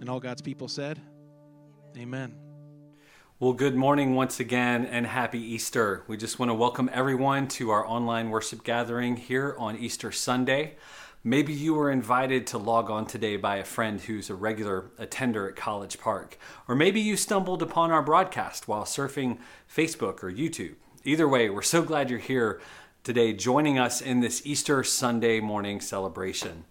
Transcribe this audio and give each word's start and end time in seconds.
And 0.00 0.08
all 0.08 0.20
God's 0.20 0.42
people 0.42 0.68
said, 0.68 1.00
Amen. 1.96 2.34
Well, 3.40 3.52
good 3.52 3.74
morning 3.74 4.14
once 4.14 4.40
again 4.40 4.86
and 4.86 5.06
happy 5.06 5.40
Easter. 5.40 6.04
We 6.06 6.16
just 6.16 6.38
want 6.38 6.50
to 6.50 6.54
welcome 6.54 6.90
everyone 6.92 7.48
to 7.48 7.70
our 7.70 7.86
online 7.86 8.30
worship 8.30 8.64
gathering 8.64 9.16
here 9.16 9.54
on 9.58 9.76
Easter 9.76 10.12
Sunday. 10.12 10.74
Maybe 11.24 11.52
you 11.52 11.74
were 11.74 11.90
invited 11.90 12.46
to 12.48 12.58
log 12.58 12.90
on 12.90 13.06
today 13.06 13.36
by 13.36 13.56
a 13.56 13.64
friend 13.64 14.00
who's 14.00 14.30
a 14.30 14.34
regular 14.34 14.90
attender 14.98 15.48
at 15.48 15.56
College 15.56 15.98
Park. 15.98 16.38
Or 16.68 16.74
maybe 16.74 17.00
you 17.00 17.16
stumbled 17.16 17.62
upon 17.62 17.90
our 17.90 18.02
broadcast 18.02 18.68
while 18.68 18.84
surfing 18.84 19.38
Facebook 19.72 20.22
or 20.22 20.32
YouTube. 20.32 20.74
Either 21.04 21.28
way, 21.28 21.48
we're 21.48 21.62
so 21.62 21.82
glad 21.82 22.10
you're 22.10 22.18
here 22.18 22.60
today 23.02 23.32
joining 23.32 23.78
us 23.78 24.00
in 24.00 24.20
this 24.20 24.44
Easter 24.44 24.84
Sunday 24.84 25.40
morning 25.40 25.80
celebration. 25.80 26.64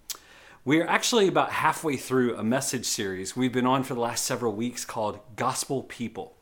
We 0.67 0.81
are 0.81 0.87
actually 0.89 1.29
about 1.29 1.53
halfway 1.53 1.95
through 1.95 2.35
a 2.35 2.43
message 2.43 2.85
series 2.87 3.37
we've 3.37 3.53
been 3.53 3.65
on 3.65 3.85
for 3.85 3.93
the 3.93 4.01
last 4.01 4.25
several 4.25 4.51
weeks 4.51 4.83
called 4.83 5.21
Gospel 5.37 5.83
People. 5.83 6.35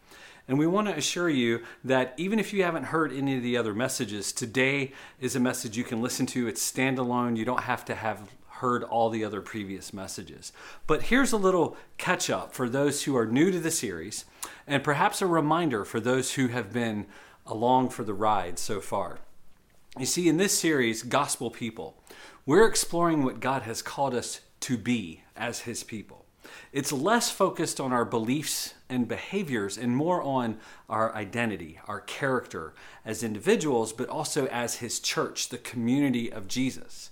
And 0.47 0.57
we 0.57 0.65
want 0.65 0.87
to 0.87 0.95
assure 0.95 1.29
you 1.29 1.61
that 1.83 2.15
even 2.17 2.39
if 2.39 2.51
you 2.51 2.63
haven't 2.63 2.85
heard 2.85 3.13
any 3.13 3.37
of 3.37 3.43
the 3.43 3.55
other 3.55 3.75
messages, 3.75 4.31
today 4.31 4.93
is 5.19 5.35
a 5.35 5.39
message 5.39 5.77
you 5.77 5.83
can 5.83 6.01
listen 6.01 6.25
to. 6.25 6.47
It's 6.47 6.71
standalone. 6.71 7.37
You 7.37 7.45
don't 7.45 7.65
have 7.65 7.85
to 7.85 7.93
have 7.93 8.31
heard 8.47 8.83
all 8.83 9.11
the 9.11 9.23
other 9.23 9.41
previous 9.41 9.93
messages. 9.93 10.51
But 10.87 11.03
here's 11.03 11.31
a 11.31 11.37
little 11.37 11.77
catch 11.99 12.27
up 12.31 12.55
for 12.55 12.67
those 12.67 13.03
who 13.03 13.15
are 13.15 13.27
new 13.27 13.51
to 13.51 13.59
the 13.59 13.69
series, 13.69 14.25
and 14.65 14.83
perhaps 14.83 15.21
a 15.21 15.27
reminder 15.27 15.85
for 15.85 15.99
those 15.99 16.33
who 16.33 16.47
have 16.47 16.73
been 16.73 17.05
along 17.45 17.89
for 17.89 18.03
the 18.03 18.15
ride 18.15 18.57
so 18.57 18.81
far. 18.81 19.19
You 19.99 20.05
see, 20.07 20.27
in 20.27 20.37
this 20.37 20.57
series, 20.57 21.03
Gospel 21.03 21.51
People, 21.51 21.95
we're 22.45 22.67
exploring 22.67 23.23
what 23.23 23.39
God 23.39 23.63
has 23.63 23.81
called 23.81 24.13
us 24.13 24.41
to 24.61 24.77
be 24.77 25.23
as 25.35 25.61
His 25.61 25.83
people. 25.83 26.25
It's 26.71 26.91
less 26.91 27.31
focused 27.31 27.79
on 27.79 27.91
our 27.91 28.05
beliefs 28.05 28.75
and 28.87 29.07
behaviors 29.07 29.77
and 29.77 29.95
more 29.95 30.21
on 30.21 30.57
our 30.87 31.13
identity, 31.15 31.79
our 31.87 32.01
character 32.01 32.73
as 33.03 33.23
individuals, 33.23 33.93
but 33.93 34.09
also 34.09 34.45
as 34.47 34.75
His 34.75 34.99
church, 34.99 35.49
the 35.49 35.57
community 35.57 36.31
of 36.31 36.47
Jesus. 36.47 37.09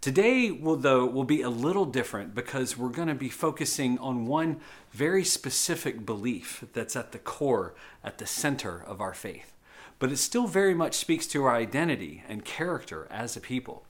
Today, 0.00 0.52
will, 0.52 0.76
though, 0.76 1.06
will 1.06 1.24
be 1.24 1.42
a 1.42 1.50
little 1.50 1.84
different 1.84 2.32
because 2.32 2.78
we're 2.78 2.88
going 2.88 3.08
to 3.08 3.16
be 3.16 3.28
focusing 3.28 3.98
on 3.98 4.26
one 4.26 4.60
very 4.92 5.24
specific 5.24 6.06
belief 6.06 6.64
that's 6.72 6.94
at 6.94 7.10
the 7.10 7.18
core, 7.18 7.74
at 8.04 8.18
the 8.18 8.26
center 8.26 8.80
of 8.80 9.00
our 9.00 9.14
faith. 9.14 9.54
But 9.98 10.12
it 10.12 10.18
still 10.18 10.46
very 10.46 10.74
much 10.74 10.94
speaks 10.94 11.26
to 11.28 11.42
our 11.42 11.56
identity 11.56 12.22
and 12.28 12.44
character 12.44 13.08
as 13.10 13.36
a 13.36 13.40
people. 13.40 13.87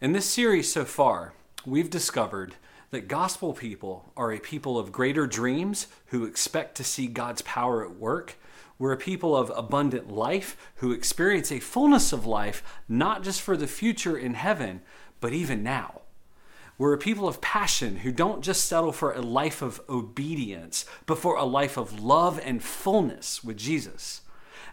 In 0.00 0.12
this 0.12 0.26
series 0.26 0.72
so 0.72 0.84
far, 0.84 1.32
we've 1.66 1.90
discovered 1.90 2.54
that 2.92 3.08
gospel 3.08 3.52
people 3.52 4.12
are 4.16 4.32
a 4.32 4.38
people 4.38 4.78
of 4.78 4.92
greater 4.92 5.26
dreams 5.26 5.88
who 6.06 6.24
expect 6.24 6.76
to 6.76 6.84
see 6.84 7.08
God's 7.08 7.42
power 7.42 7.84
at 7.84 7.96
work. 7.96 8.36
We're 8.78 8.92
a 8.92 8.96
people 8.96 9.36
of 9.36 9.50
abundant 9.56 10.08
life 10.08 10.56
who 10.76 10.92
experience 10.92 11.50
a 11.50 11.58
fullness 11.58 12.12
of 12.12 12.24
life, 12.24 12.62
not 12.88 13.24
just 13.24 13.42
for 13.42 13.56
the 13.56 13.66
future 13.66 14.16
in 14.16 14.34
heaven, 14.34 14.82
but 15.20 15.32
even 15.32 15.64
now. 15.64 16.02
We're 16.78 16.94
a 16.94 16.98
people 16.98 17.26
of 17.26 17.40
passion 17.40 17.96
who 17.96 18.12
don't 18.12 18.44
just 18.44 18.66
settle 18.66 18.92
for 18.92 19.12
a 19.12 19.20
life 19.20 19.62
of 19.62 19.80
obedience, 19.88 20.84
but 21.06 21.18
for 21.18 21.34
a 21.34 21.42
life 21.42 21.76
of 21.76 22.00
love 22.00 22.38
and 22.44 22.62
fullness 22.62 23.42
with 23.42 23.56
Jesus. 23.56 24.20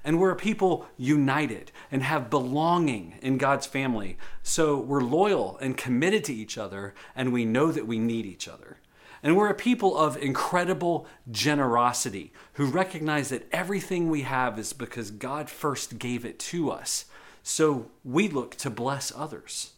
And 0.06 0.20
we're 0.20 0.32
a 0.32 0.36
people 0.38 0.86
united 0.96 1.72
and 1.92 2.04
have 2.04 2.30
belonging 2.30 3.16
in 3.22 3.38
God's 3.38 3.66
family. 3.66 4.18
So 4.44 4.80
we're 4.80 5.02
loyal 5.02 5.58
and 5.58 5.76
committed 5.76 6.24
to 6.26 6.34
each 6.34 6.58
other, 6.58 6.94
and 7.16 7.34
we 7.34 7.44
know 7.44 7.72
that 7.72 7.88
we 7.88 8.00
need 8.00 8.26
each 8.26 8.48
other. 8.48 8.78
And 9.24 9.36
we're 9.36 9.50
a 9.50 9.56
people 9.56 9.98
of 9.98 10.16
incredible 10.18 11.08
generosity 11.32 12.32
who 12.54 12.68
recognize 12.68 13.30
that 13.30 13.48
everything 13.52 14.10
we 14.10 14.22
have 14.22 14.60
is 14.60 14.72
because 14.72 15.10
God 15.10 15.50
first 15.50 15.98
gave 15.98 16.24
it 16.24 16.38
to 16.40 16.70
us. 16.70 17.06
So 17.42 17.90
we 18.04 18.30
look 18.30 18.56
to 18.58 18.70
bless 18.70 19.12
others. 19.16 19.72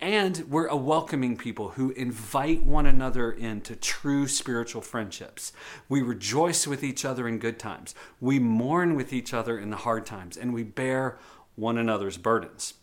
And 0.00 0.44
we're 0.50 0.66
a 0.66 0.76
welcoming 0.76 1.36
people 1.36 1.70
who 1.70 1.90
invite 1.92 2.64
one 2.64 2.84
another 2.84 3.32
into 3.32 3.74
true 3.74 4.28
spiritual 4.28 4.82
friendships. 4.82 5.52
We 5.88 6.02
rejoice 6.02 6.66
with 6.66 6.84
each 6.84 7.04
other 7.04 7.26
in 7.26 7.38
good 7.38 7.58
times. 7.58 7.94
We 8.20 8.38
mourn 8.38 8.96
with 8.96 9.12
each 9.12 9.32
other 9.32 9.58
in 9.58 9.70
the 9.70 9.76
hard 9.76 10.04
times, 10.04 10.36
and 10.36 10.52
we 10.52 10.62
bear 10.62 11.18
one 11.56 11.78
another's 11.78 12.18
burdens. 12.18 12.74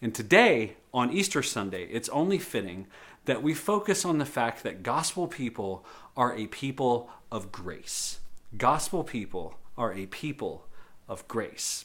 And 0.00 0.14
today, 0.14 0.76
on 0.94 1.12
Easter 1.12 1.42
Sunday, 1.42 1.84
it's 1.84 2.08
only 2.08 2.38
fitting 2.38 2.86
that 3.26 3.42
we 3.42 3.52
focus 3.52 4.04
on 4.04 4.18
the 4.18 4.24
fact 4.24 4.62
that 4.62 4.82
gospel 4.82 5.26
people 5.26 5.84
are 6.16 6.34
a 6.34 6.46
people 6.46 7.10
of 7.30 7.52
grace. 7.52 8.20
Gospel 8.56 9.04
people 9.04 9.58
are 9.76 9.92
a 9.92 10.06
people 10.06 10.66
of 11.08 11.28
grace. 11.28 11.84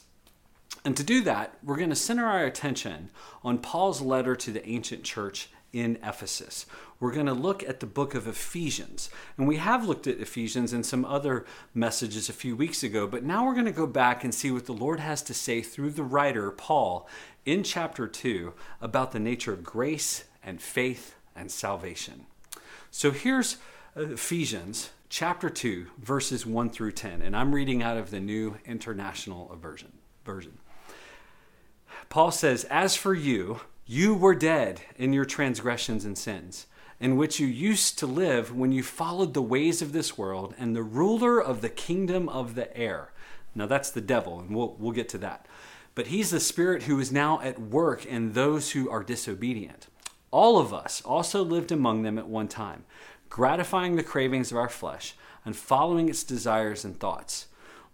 And 0.86 0.96
to 0.98 1.02
do 1.02 1.20
that, 1.22 1.58
we're 1.64 1.78
going 1.78 1.90
to 1.90 1.96
center 1.96 2.26
our 2.26 2.44
attention 2.44 3.10
on 3.42 3.58
Paul's 3.58 4.00
letter 4.00 4.36
to 4.36 4.52
the 4.52 4.64
ancient 4.68 5.02
church 5.02 5.50
in 5.72 5.98
Ephesus. 6.00 6.64
We're 7.00 7.10
going 7.10 7.26
to 7.26 7.34
look 7.34 7.64
at 7.64 7.80
the 7.80 7.86
book 7.86 8.14
of 8.14 8.28
Ephesians. 8.28 9.10
And 9.36 9.48
we 9.48 9.56
have 9.56 9.88
looked 9.88 10.06
at 10.06 10.20
Ephesians 10.20 10.72
in 10.72 10.84
some 10.84 11.04
other 11.04 11.44
messages 11.74 12.28
a 12.28 12.32
few 12.32 12.54
weeks 12.54 12.84
ago, 12.84 13.08
but 13.08 13.24
now 13.24 13.44
we're 13.44 13.54
going 13.54 13.66
to 13.66 13.72
go 13.72 13.88
back 13.88 14.22
and 14.22 14.32
see 14.32 14.52
what 14.52 14.66
the 14.66 14.72
Lord 14.72 15.00
has 15.00 15.22
to 15.22 15.34
say 15.34 15.60
through 15.60 15.90
the 15.90 16.04
writer, 16.04 16.52
Paul, 16.52 17.08
in 17.44 17.64
chapter 17.64 18.06
2 18.06 18.54
about 18.80 19.10
the 19.10 19.18
nature 19.18 19.52
of 19.52 19.64
grace 19.64 20.22
and 20.40 20.62
faith 20.62 21.16
and 21.34 21.50
salvation. 21.50 22.26
So 22.92 23.10
here's 23.10 23.56
uh, 23.96 24.02
Ephesians 24.02 24.90
chapter 25.08 25.50
2, 25.50 25.88
verses 25.98 26.46
1 26.46 26.70
through 26.70 26.92
10. 26.92 27.22
And 27.22 27.36
I'm 27.36 27.52
reading 27.52 27.82
out 27.82 27.96
of 27.96 28.12
the 28.12 28.20
New 28.20 28.58
International 28.64 29.52
Version. 29.60 29.90
version. 30.24 30.58
Paul 32.08 32.30
says, 32.30 32.64
As 32.64 32.96
for 32.96 33.14
you, 33.14 33.60
you 33.86 34.14
were 34.14 34.34
dead 34.34 34.80
in 34.96 35.12
your 35.12 35.24
transgressions 35.24 36.04
and 36.04 36.16
sins, 36.16 36.66
in 36.98 37.16
which 37.16 37.38
you 37.38 37.46
used 37.46 37.98
to 37.98 38.06
live 38.06 38.54
when 38.54 38.72
you 38.72 38.82
followed 38.82 39.34
the 39.34 39.42
ways 39.42 39.82
of 39.82 39.92
this 39.92 40.16
world 40.16 40.54
and 40.58 40.74
the 40.74 40.82
ruler 40.82 41.40
of 41.40 41.60
the 41.60 41.68
kingdom 41.68 42.28
of 42.28 42.54
the 42.54 42.74
air. 42.76 43.12
Now 43.54 43.66
that's 43.66 43.90
the 43.90 44.00
devil, 44.00 44.40
and 44.40 44.54
we'll, 44.54 44.76
we'll 44.78 44.92
get 44.92 45.08
to 45.10 45.18
that. 45.18 45.46
But 45.94 46.08
he's 46.08 46.30
the 46.30 46.40
spirit 46.40 46.84
who 46.84 47.00
is 47.00 47.10
now 47.10 47.40
at 47.40 47.58
work 47.58 48.04
in 48.04 48.32
those 48.32 48.72
who 48.72 48.90
are 48.90 49.02
disobedient. 49.02 49.86
All 50.30 50.58
of 50.58 50.74
us 50.74 51.00
also 51.02 51.42
lived 51.42 51.72
among 51.72 52.02
them 52.02 52.18
at 52.18 52.28
one 52.28 52.48
time, 52.48 52.84
gratifying 53.30 53.96
the 53.96 54.02
cravings 54.02 54.50
of 54.50 54.58
our 54.58 54.68
flesh 54.68 55.14
and 55.44 55.56
following 55.56 56.08
its 56.08 56.24
desires 56.24 56.84
and 56.84 56.98
thoughts. 56.98 57.46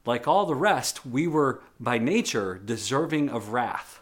Like 0.04 0.26
all 0.26 0.46
the 0.46 0.54
rest, 0.54 1.06
we 1.06 1.28
were 1.28 1.62
by 1.78 1.98
nature 1.98 2.60
deserving 2.64 3.28
of 3.28 3.50
wrath. 3.50 4.01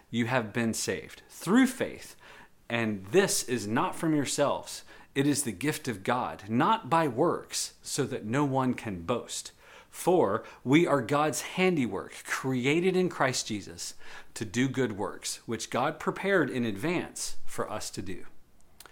you 0.11 0.27
have 0.27 0.53
been 0.53 0.73
saved 0.73 1.23
through 1.29 1.67
faith. 1.67 2.15
And 2.69 3.05
this 3.11 3.43
is 3.43 3.65
not 3.67 3.95
from 3.95 4.15
yourselves, 4.15 4.83
it 5.13 5.27
is 5.27 5.43
the 5.43 5.51
gift 5.51 5.87
of 5.87 6.03
God, 6.03 6.43
not 6.47 6.89
by 6.89 7.07
works, 7.07 7.73
so 7.81 8.05
that 8.05 8.25
no 8.25 8.45
one 8.45 8.73
can 8.73 9.01
boast. 9.01 9.51
For 9.89 10.43
we 10.63 10.87
are 10.87 11.01
God's 11.01 11.41
handiwork, 11.41 12.13
created 12.25 12.95
in 12.95 13.09
Christ 13.09 13.47
Jesus 13.47 13.93
to 14.35 14.45
do 14.45 14.69
good 14.69 14.97
works, 14.97 15.41
which 15.45 15.69
God 15.69 15.99
prepared 15.99 16.49
in 16.49 16.63
advance 16.63 17.35
for 17.45 17.69
us 17.69 17.89
to 17.89 18.01
do. 18.01 18.25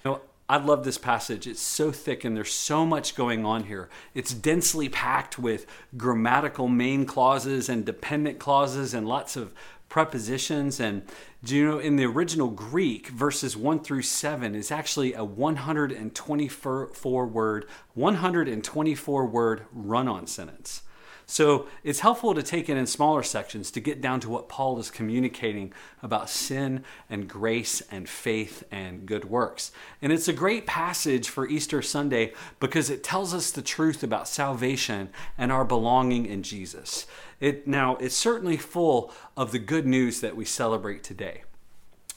Know, 0.04 0.20
I 0.50 0.58
love 0.58 0.84
this 0.84 0.98
passage. 0.98 1.48
It's 1.48 1.62
so 1.62 1.92
thick 1.92 2.26
and 2.26 2.36
there's 2.36 2.52
so 2.54 2.86
much 2.86 3.16
going 3.16 3.46
on 3.46 3.66
here. 3.66 3.88
It's 4.14 4.34
densely 4.34 4.90
packed 4.90 5.40
with 5.40 5.66
grammatical 5.96 6.68
main 6.68 7.06
clauses 7.06 7.70
and 7.70 7.86
dependent 7.86 8.40
clauses 8.40 8.94
and 8.94 9.08
lots 9.08 9.38
of 9.38 9.54
prepositions. 9.90 10.80
And 10.80 11.04
do 11.44 11.56
you 11.56 11.68
know, 11.68 11.80
in 11.80 11.98
the 11.98 12.06
original 12.06 12.50
Greek, 12.50 13.08
verses 13.08 13.58
1 13.58 13.80
through 13.80 14.04
7 14.04 14.54
is 14.56 14.72
actually 14.72 15.14
a 15.14 15.24
124 15.24 17.28
word, 17.28 17.66
124 17.96 19.26
word 19.26 19.66
run 19.74 20.08
on 20.08 20.28
sentence. 20.28 20.84
So 21.30 21.68
it's 21.84 22.00
helpful 22.00 22.34
to 22.34 22.42
take 22.42 22.70
it 22.70 22.76
in 22.76 22.88
smaller 22.88 23.22
sections 23.22 23.70
to 23.72 23.80
get 23.80 24.02
down 24.02 24.20
to 24.22 24.30
what 24.30 24.50
Paul 24.50 24.80
is 24.80 24.90
communicating 24.90 25.72
about 26.02 26.28
sin 26.28 26.84
and 27.08 27.28
grace 27.28 27.84
and 27.92 28.10
faith 28.10 28.64
and 28.72 29.06
good 29.06 29.26
works. 29.26 29.72
And 30.02 30.12
it's 30.12 30.28
a 30.28 30.34
great 30.34 30.66
passage 30.66 31.30
for 31.30 31.48
Easter 31.48 31.84
Sunday 31.84 32.34
because 32.60 32.90
it 32.90 33.04
tells 33.04 33.32
us 33.32 33.52
the 33.52 33.62
truth 33.62 34.02
about 34.02 34.28
salvation 34.28 35.10
and 35.38 35.52
our 35.52 35.64
belonging 35.64 36.26
in 36.26 36.42
Jesus. 36.42 37.06
It 37.40 37.68
now 37.68 37.96
it's 37.98 38.18
certainly 38.18 38.58
full 38.58 39.14
of 39.38 39.52
the 39.52 39.60
good 39.60 39.86
news 39.86 40.22
that 40.22 40.36
we 40.36 40.46
celebrate 40.46 41.04
today. 41.04 41.44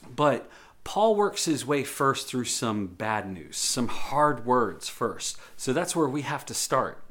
But 0.09 0.49
Paul 0.83 1.15
works 1.15 1.45
his 1.45 1.67
way 1.67 1.83
first 1.83 2.27
through 2.27 2.45
some 2.45 2.87
bad 2.87 3.31
news, 3.31 3.57
some 3.57 3.89
hard 3.89 4.43
words 4.43 4.89
first. 4.89 5.37
So 5.55 5.71
that's 5.71 5.95
where 5.95 6.09
we 6.09 6.23
have 6.23 6.47
to 6.47 6.55
start. 6.55 7.02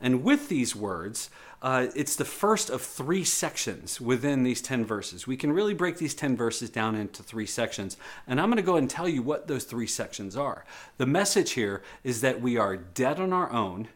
And 0.00 0.24
with 0.24 0.48
these 0.48 0.74
words, 0.74 1.30
uh, 1.62 1.88
it's 1.94 2.16
the 2.16 2.24
first 2.24 2.70
of 2.70 2.80
three 2.80 3.22
sections 3.22 4.00
within 4.00 4.44
these 4.44 4.62
10 4.62 4.84
verses. 4.86 5.26
We 5.26 5.36
can 5.36 5.52
really 5.52 5.74
break 5.74 5.98
these 5.98 6.14
10 6.14 6.36
verses 6.36 6.70
down 6.70 6.94
into 6.94 7.22
three 7.22 7.46
sections. 7.46 7.98
And 8.26 8.40
I'm 8.40 8.48
going 8.48 8.56
to 8.56 8.62
go 8.62 8.76
and 8.76 8.88
tell 8.88 9.08
you 9.08 9.22
what 9.22 9.46
those 9.46 9.64
three 9.64 9.86
sections 9.86 10.36
are. 10.36 10.64
The 10.96 11.06
message 11.06 11.52
here 11.52 11.82
is 12.02 12.22
that 12.22 12.40
we 12.40 12.56
are 12.56 12.76
dead 12.76 13.20
on 13.20 13.32
our 13.32 13.52
own, 13.52 13.88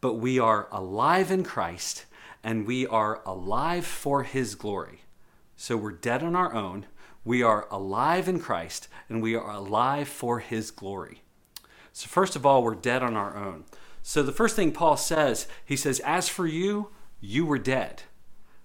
but 0.00 0.14
we 0.14 0.38
are 0.38 0.68
alive 0.70 1.32
in 1.32 1.42
Christ, 1.42 2.04
and 2.44 2.66
we 2.66 2.86
are 2.86 3.20
alive 3.26 3.84
for 3.84 4.22
his 4.22 4.54
glory. 4.54 5.00
So 5.56 5.76
we're 5.76 5.92
dead 5.92 6.22
on 6.22 6.36
our 6.36 6.54
own, 6.54 6.86
we 7.24 7.42
are 7.42 7.66
alive 7.70 8.28
in 8.28 8.40
Christ, 8.40 8.88
and 9.08 9.22
we 9.22 9.34
are 9.34 9.50
alive 9.50 10.08
for 10.08 10.40
his 10.40 10.70
glory. 10.70 11.22
So, 11.92 12.08
first 12.08 12.36
of 12.36 12.46
all, 12.46 12.62
we're 12.62 12.74
dead 12.74 13.02
on 13.02 13.16
our 13.16 13.36
own. 13.36 13.64
So 14.02 14.22
the 14.22 14.32
first 14.32 14.56
thing 14.56 14.72
Paul 14.72 14.96
says, 14.96 15.46
he 15.64 15.76
says, 15.76 16.00
As 16.00 16.28
for 16.28 16.46
you, 16.46 16.88
you 17.20 17.46
were 17.46 17.58
dead. 17.58 18.02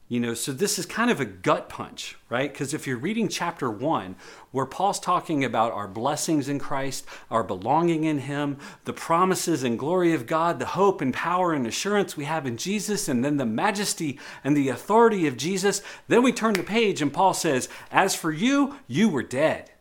You 0.09 0.21
know, 0.21 0.33
so 0.33 0.53
this 0.53 0.79
is 0.79 0.85
kind 0.85 1.11
of 1.11 1.19
a 1.19 1.25
gut 1.25 1.67
punch, 1.67 2.15
right? 2.29 2.51
Because 2.51 2.73
if 2.73 2.87
you're 2.87 2.97
reading 2.97 3.27
chapter 3.27 3.69
one, 3.69 4.15
where 4.51 4.65
Paul's 4.65 5.01
talking 5.01 5.43
about 5.43 5.73
our 5.73 5.87
blessings 5.87 6.47
in 6.47 6.59
Christ, 6.59 7.05
our 7.29 7.43
belonging 7.43 8.05
in 8.05 8.19
Him, 8.19 8.57
the 8.85 8.93
promises 8.93 9.63
and 9.63 9.77
glory 9.77 10.13
of 10.13 10.25
God, 10.25 10.59
the 10.59 10.65
hope 10.65 11.01
and 11.01 11.13
power 11.13 11.51
and 11.51 11.67
assurance 11.67 12.15
we 12.15 12.23
have 12.23 12.45
in 12.45 12.55
Jesus, 12.55 13.09
and 13.09 13.23
then 13.23 13.35
the 13.35 13.45
majesty 13.45 14.17
and 14.45 14.55
the 14.55 14.69
authority 14.69 15.27
of 15.27 15.35
Jesus, 15.35 15.81
then 16.07 16.23
we 16.23 16.31
turn 16.31 16.53
the 16.53 16.63
page 16.63 17.01
and 17.01 17.11
Paul 17.11 17.33
says, 17.33 17.67
As 17.91 18.15
for 18.15 18.31
you, 18.31 18.75
you 18.87 19.09
were 19.09 19.23
dead. 19.23 19.71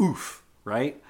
Oof, 0.00 0.42
right? 0.64 1.02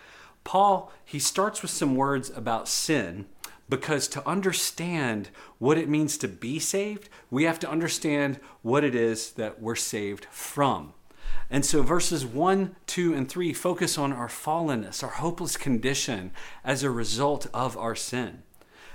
Paul, 0.42 0.92
he 1.04 1.20
starts 1.20 1.62
with 1.62 1.70
some 1.70 1.94
words 1.94 2.28
about 2.30 2.66
sin 2.66 3.26
because 3.68 4.08
to 4.08 4.26
understand 4.26 5.28
what 5.58 5.78
it 5.78 5.88
means 5.88 6.16
to 6.18 6.28
be 6.28 6.58
saved, 6.58 7.08
we 7.30 7.44
have 7.44 7.58
to 7.60 7.70
understand 7.70 8.40
what 8.62 8.84
it 8.84 8.94
is 8.94 9.32
that 9.32 9.60
we're 9.60 9.74
saved 9.74 10.26
from. 10.26 10.94
And 11.50 11.64
so 11.64 11.82
verses 11.82 12.26
1, 12.26 12.76
2, 12.86 13.14
and 13.14 13.28
3 13.28 13.52
focus 13.52 13.96
on 13.96 14.12
our 14.12 14.28
fallenness, 14.28 15.02
our 15.02 15.10
hopeless 15.10 15.56
condition 15.56 16.30
as 16.64 16.82
a 16.82 16.90
result 16.90 17.46
of 17.54 17.76
our 17.76 17.94
sin. 17.94 18.42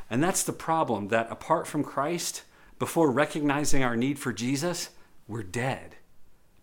And 0.09 0.23
that's 0.23 0.43
the 0.43 0.53
problem 0.53 1.07
that 1.07 1.31
apart 1.31 1.67
from 1.67 1.83
Christ, 1.83 2.43
before 2.77 3.09
recognizing 3.09 3.83
our 3.83 3.95
need 3.95 4.19
for 4.19 4.33
Jesus, 4.33 4.89
we're 5.27 5.43
dead. 5.43 5.95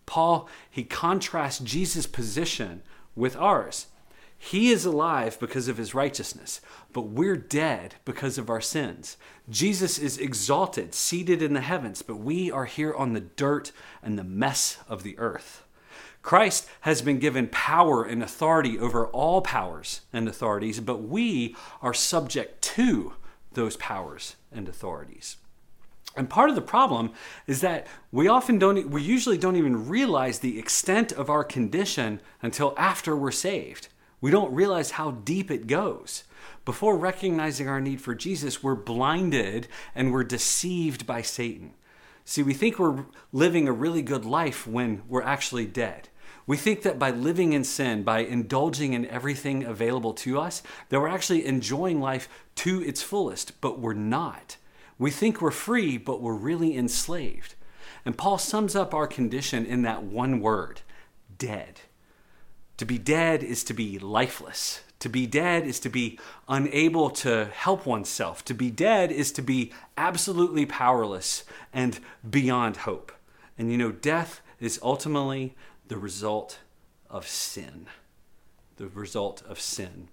Paul, 0.06 0.48
he 0.68 0.84
contrasts 0.84 1.58
Jesus' 1.58 2.06
position 2.06 2.82
with 3.16 3.36
ours. 3.36 3.86
He 4.42 4.70
is 4.70 4.86
alive 4.86 5.38
because 5.38 5.68
of 5.68 5.76
his 5.76 5.94
righteousness, 5.94 6.62
but 6.94 7.02
we're 7.02 7.36
dead 7.36 7.96
because 8.06 8.38
of 8.38 8.48
our 8.48 8.62
sins. 8.62 9.18
Jesus 9.50 9.98
is 9.98 10.16
exalted, 10.16 10.94
seated 10.94 11.42
in 11.42 11.52
the 11.52 11.60
heavens, 11.60 12.00
but 12.00 12.16
we 12.16 12.50
are 12.50 12.64
here 12.64 12.94
on 12.94 13.12
the 13.12 13.20
dirt 13.20 13.70
and 14.02 14.18
the 14.18 14.24
mess 14.24 14.78
of 14.88 15.02
the 15.02 15.16
earth. 15.18 15.62
Christ 16.22 16.66
has 16.80 17.02
been 17.02 17.18
given 17.18 17.48
power 17.48 18.02
and 18.02 18.22
authority 18.22 18.78
over 18.78 19.08
all 19.08 19.42
powers 19.42 20.00
and 20.10 20.26
authorities, 20.26 20.80
but 20.80 21.02
we 21.02 21.54
are 21.82 21.92
subject 21.92 22.62
to 22.62 23.12
those 23.52 23.76
powers 23.76 24.36
and 24.50 24.70
authorities. 24.70 25.36
And 26.16 26.30
part 26.30 26.48
of 26.48 26.56
the 26.56 26.62
problem 26.62 27.12
is 27.46 27.60
that 27.60 27.86
we 28.10 28.26
often 28.26 28.58
don't, 28.58 28.88
we 28.88 29.02
usually 29.02 29.38
don't 29.38 29.56
even 29.56 29.86
realize 29.86 30.38
the 30.38 30.58
extent 30.58 31.12
of 31.12 31.28
our 31.28 31.44
condition 31.44 32.22
until 32.40 32.72
after 32.78 33.14
we're 33.14 33.30
saved. 33.30 33.88
We 34.20 34.30
don't 34.30 34.54
realize 34.54 34.92
how 34.92 35.12
deep 35.12 35.50
it 35.50 35.66
goes. 35.66 36.24
Before 36.64 36.96
recognizing 36.96 37.68
our 37.68 37.80
need 37.80 38.00
for 38.00 38.14
Jesus, 38.14 38.62
we're 38.62 38.74
blinded 38.74 39.66
and 39.94 40.12
we're 40.12 40.24
deceived 40.24 41.06
by 41.06 41.22
Satan. 41.22 41.74
See, 42.24 42.42
we 42.42 42.54
think 42.54 42.78
we're 42.78 43.06
living 43.32 43.66
a 43.66 43.72
really 43.72 44.02
good 44.02 44.24
life 44.24 44.66
when 44.66 45.02
we're 45.08 45.22
actually 45.22 45.66
dead. 45.66 46.08
We 46.46 46.56
think 46.56 46.82
that 46.82 46.98
by 46.98 47.10
living 47.10 47.52
in 47.52 47.64
sin, 47.64 48.02
by 48.02 48.20
indulging 48.20 48.92
in 48.92 49.06
everything 49.06 49.64
available 49.64 50.12
to 50.14 50.38
us, 50.38 50.62
that 50.88 51.00
we're 51.00 51.08
actually 51.08 51.46
enjoying 51.46 52.00
life 52.00 52.28
to 52.56 52.82
its 52.82 53.02
fullest, 53.02 53.60
but 53.60 53.78
we're 53.78 53.94
not. 53.94 54.56
We 54.98 55.10
think 55.10 55.40
we're 55.40 55.50
free, 55.50 55.96
but 55.96 56.20
we're 56.20 56.34
really 56.34 56.76
enslaved. 56.76 57.54
And 58.04 58.18
Paul 58.18 58.38
sums 58.38 58.76
up 58.76 58.92
our 58.94 59.06
condition 59.06 59.64
in 59.64 59.82
that 59.82 60.02
one 60.02 60.40
word 60.40 60.82
dead. 61.38 61.80
To 62.80 62.86
be 62.86 62.96
dead 62.96 63.42
is 63.42 63.62
to 63.64 63.74
be 63.74 63.98
lifeless. 63.98 64.80
To 65.00 65.10
be 65.10 65.26
dead 65.26 65.66
is 65.66 65.78
to 65.80 65.90
be 65.90 66.18
unable 66.48 67.10
to 67.10 67.50
help 67.52 67.84
oneself. 67.84 68.42
To 68.46 68.54
be 68.54 68.70
dead 68.70 69.12
is 69.12 69.32
to 69.32 69.42
be 69.42 69.70
absolutely 69.98 70.64
powerless 70.64 71.44
and 71.74 72.00
beyond 72.30 72.78
hope. 72.78 73.12
And 73.58 73.70
you 73.70 73.76
know, 73.76 73.92
death 73.92 74.40
is 74.60 74.80
ultimately 74.82 75.54
the 75.88 75.98
result 75.98 76.60
of 77.10 77.28
sin. 77.28 77.84
The 78.76 78.88
result 78.88 79.42
of 79.46 79.60
sin. 79.60 80.08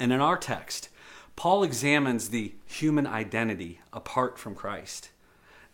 And 0.00 0.14
in 0.14 0.20
our 0.22 0.38
text, 0.38 0.88
Paul 1.36 1.62
examines 1.62 2.30
the 2.30 2.54
human 2.64 3.06
identity 3.06 3.82
apart 3.92 4.38
from 4.38 4.54
Christ. 4.54 5.10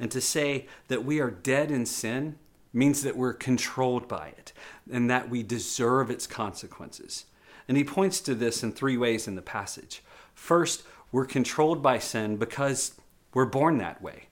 And 0.01 0.11
to 0.11 0.21
say 0.21 0.67
that 0.89 1.05
we 1.05 1.21
are 1.21 1.31
dead 1.31 1.71
in 1.71 1.87
sin 1.87 2.41
means 2.73 3.03
that 3.03 3.17
we're 3.17 3.35
controlled 3.35 4.09
by 4.09 4.29
it 4.29 4.53
and 4.91 5.11
that 5.11 5.29
we 5.29 5.43
deserve 5.43 6.11
its 6.11 6.27
consequences. 6.27 7.27
And 7.69 7.77
he 7.77 7.85
points 7.85 8.21
to 8.23 8.35
this 8.35 8.63
in 8.63 8.73
three 8.73 8.97
ways 8.97 9.29
in 9.29 9.35
the 9.35 9.43
passage. 9.43 10.03
First, 10.35 10.83
we're 11.11 11.27
controlled 11.27 11.83
by 11.83 11.99
sin 11.99 12.37
because 12.37 12.95
we're 13.35 13.45
born 13.45 13.79
that 13.79 14.03
way. 14.03 14.29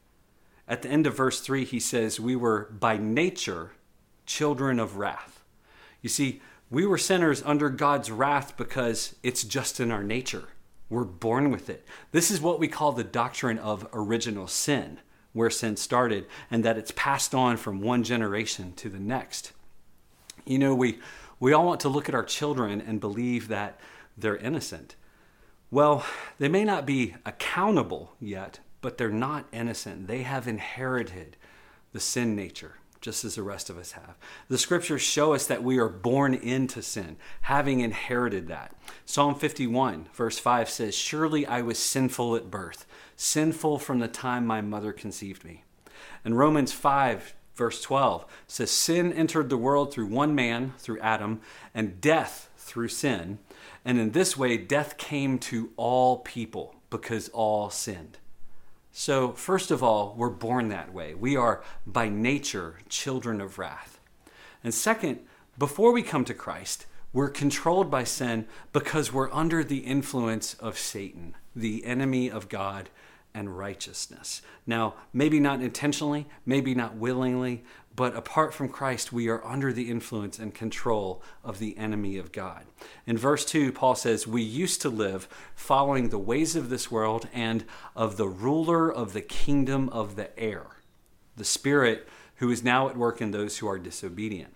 At 0.67 0.83
the 0.83 0.89
end 0.89 1.07
of 1.07 1.17
verse 1.17 1.41
3, 1.41 1.65
he 1.65 1.81
says, 1.81 2.21
We 2.21 2.37
were 2.37 2.71
by 2.79 2.97
nature 2.97 3.73
children 4.25 4.79
of 4.79 4.97
wrath. 4.97 5.43
You 6.01 6.09
see, 6.09 6.41
we 6.71 6.87
were 6.87 6.99
sinners 6.99 7.43
under 7.45 7.69
God's 7.69 8.11
wrath 8.11 8.57
because 8.57 9.17
it's 9.23 9.43
just 9.43 9.81
in 9.81 9.91
our 9.91 10.05
nature. 10.05 10.49
We're 10.89 11.05
born 11.05 11.51
with 11.51 11.69
it. 11.69 11.85
This 12.13 12.31
is 12.31 12.41
what 12.41 12.59
we 12.59 12.69
call 12.69 12.93
the 12.93 13.05
doctrine 13.05 13.59
of 13.59 13.89
original 13.93 14.47
sin 14.47 15.01
where 15.33 15.51
sin 15.51 15.77
started 15.77 16.27
and 16.51 16.65
that 16.65 16.77
it's 16.77 16.93
passed 16.93 17.35
on 17.35 17.57
from 17.57 17.81
one 17.81 18.03
generation 18.03 18.73
to 18.75 18.89
the 18.89 18.99
next. 18.99 19.53
You 20.45 20.59
know, 20.59 20.75
we, 20.75 20.99
we 21.39 21.53
all 21.53 21.67
want 21.67 21.81
to 21.81 21.89
look 21.89 22.09
at 22.09 22.15
our 22.15 22.25
children 22.25 22.81
and 22.81 23.01
believe 23.01 23.49
that 23.49 23.79
they're 24.17 24.37
innocent. 24.37 24.97
Well, 25.71 26.05
they 26.39 26.49
may 26.49 26.65
not 26.65 26.85
be 26.85 27.15
accountable 27.25 28.15
yet, 28.21 28.59
but 28.81 28.99
they're 28.99 29.11
not 29.11 29.47
innocent. 29.53 30.09
They 30.09 30.23
have 30.23 30.49
inherited 30.49 31.37
the 31.93 32.01
sin 32.01 32.35
nature, 32.35 32.77
just 33.01 33.25
as 33.25 33.35
the 33.35 33.43
rest 33.43 33.71
of 33.71 33.79
us 33.79 33.93
have. 33.93 34.17
The 34.49 34.59
scriptures 34.59 35.03
show 35.03 35.33
us 35.33 35.47
that 35.47 35.63
we 35.63 35.79
are 35.79 35.89
born 35.89 36.35
into 36.35 36.83
sin, 36.83 37.17
having 37.43 37.81
inherited 37.81 38.49
that. 38.49 38.75
Psalm 39.07 39.35
51, 39.35 40.09
verse 40.13 40.39
5 40.39 40.69
says, 40.69 40.95
Surely 40.95 41.47
I 41.47 41.63
was 41.63 41.79
sinful 41.79 42.37
at 42.37 42.51
birth 42.51 42.87
sinful 43.21 43.79
from 43.79 43.99
the 43.99 44.09
time 44.09 44.47
my 44.47 44.63
mother 44.63 44.93
conceived 44.93 45.45
me. 45.45 45.63
And 46.25 46.39
Romans 46.39 46.73
5, 46.73 47.35
verse 47.55 47.83
12 47.83 48.25
says, 48.47 48.71
Sin 48.71 49.13
entered 49.13 49.51
the 49.51 49.59
world 49.59 49.93
through 49.93 50.07
one 50.07 50.35
man, 50.35 50.73
through 50.79 51.01
Adam, 51.01 51.43
and 51.75 52.01
death 52.01 52.49
through 52.57 52.89
sin. 52.89 53.39
And 53.85 53.99
in 53.99 54.13
this 54.13 54.39
way, 54.39 54.57
death 54.57 54.97
came 54.97 55.39
to 55.41 55.71
all 55.77 56.19
people 56.19 56.77
because 56.89 57.29
all 57.29 57.69
sinned. 57.69 58.17
So, 58.93 59.33
first 59.33 59.71
of 59.71 59.83
all, 59.83 60.15
we're 60.17 60.31
born 60.31 60.69
that 60.69 60.93
way. 60.93 61.15
We 61.15 61.37
are 61.37 61.63
by 61.87 62.09
nature 62.09 62.77
children 62.89 63.41
of 63.41 63.59
wrath. 63.59 64.01
And 64.65 64.75
second, 64.75 65.21
before 65.59 65.93
we 65.93 66.03
come 66.03 66.25
to 66.25 66.35
Christ, 66.35 66.87
we're 67.13 67.31
controlled 67.31 67.91
by 67.91 68.05
sin 68.05 68.47
because 68.73 69.13
we're 69.13 69.33
under 69.33 69.65
the 69.65 69.79
influence 69.79 70.55
of 70.55 70.79
Satan, 70.79 71.35
the 71.55 71.85
enemy 71.85 72.31
of 72.31 72.49
God 72.49 72.91
and 73.35 73.57
righteousness. 73.57 74.43
Now, 74.67 74.95
maybe 75.13 75.41
not 75.41 75.61
intentionally, 75.61 76.27
maybe 76.45 76.75
not 76.75 76.97
willingly, 76.97 77.65
but 77.95 78.17
apart 78.17 78.55
from 78.55 78.69
Christ, 78.69 79.13
we 79.13 79.29
are 79.29 79.45
under 79.45 79.73
the 79.73 79.91
influence 79.91 80.39
and 80.39 80.55
control 80.55 81.23
of 81.45 81.59
the 81.59 81.77
enemy 81.77 82.17
of 82.17 82.33
God. 82.33 82.65
In 83.07 83.19
verse 83.19 83.45
2, 83.45 83.73
Paul 83.73 83.95
says, 83.95 84.27
We 84.27 84.43
used 84.43 84.81
to 84.83 84.89
live 84.89 85.29
following 85.55 86.09
the 86.09 86.19
ways 86.19 86.57
of 86.57 86.71
this 86.71 86.91
world 86.91 87.29
and 87.33 87.65
of 87.97 88.17
the 88.17 88.29
ruler 88.29 88.93
of 88.93 89.13
the 89.13 89.21
kingdom 89.21 89.89
of 89.91 90.17
the 90.17 90.39
air, 90.39 90.79
the 91.37 91.45
Spirit 91.45 92.09
who 92.37 92.51
is 92.51 92.63
now 92.63 92.89
at 92.89 92.97
work 92.97 93.21
in 93.21 93.33
those 93.33 93.59
who 93.59 93.69
are 93.69 93.79
disobedient. 93.79 94.55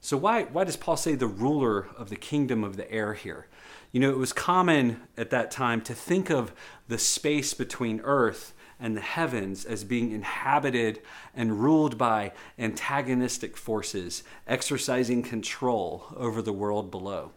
So, 0.00 0.16
why, 0.16 0.44
why 0.44 0.64
does 0.64 0.76
Paul 0.76 0.96
say 0.96 1.16
the 1.16 1.26
ruler 1.26 1.88
of 1.98 2.10
the 2.10 2.16
kingdom 2.16 2.62
of 2.62 2.76
the 2.76 2.90
air 2.90 3.14
here? 3.14 3.48
You 3.90 4.00
know, 4.00 4.10
it 4.10 4.18
was 4.18 4.32
common 4.32 5.00
at 5.16 5.30
that 5.30 5.50
time 5.50 5.80
to 5.82 5.94
think 5.94 6.30
of 6.30 6.52
the 6.86 6.98
space 6.98 7.52
between 7.54 8.00
earth 8.04 8.54
and 8.78 8.96
the 8.96 9.00
heavens 9.00 9.64
as 9.64 9.84
being 9.84 10.12
inhabited 10.12 11.00
and 11.34 11.60
ruled 11.62 11.96
by 11.96 12.32
antagonistic 12.58 13.56
forces 13.56 14.22
exercising 14.46 15.22
control 15.22 16.06
over 16.16 16.42
the 16.42 16.52
world 16.52 16.90
below. 16.90 17.32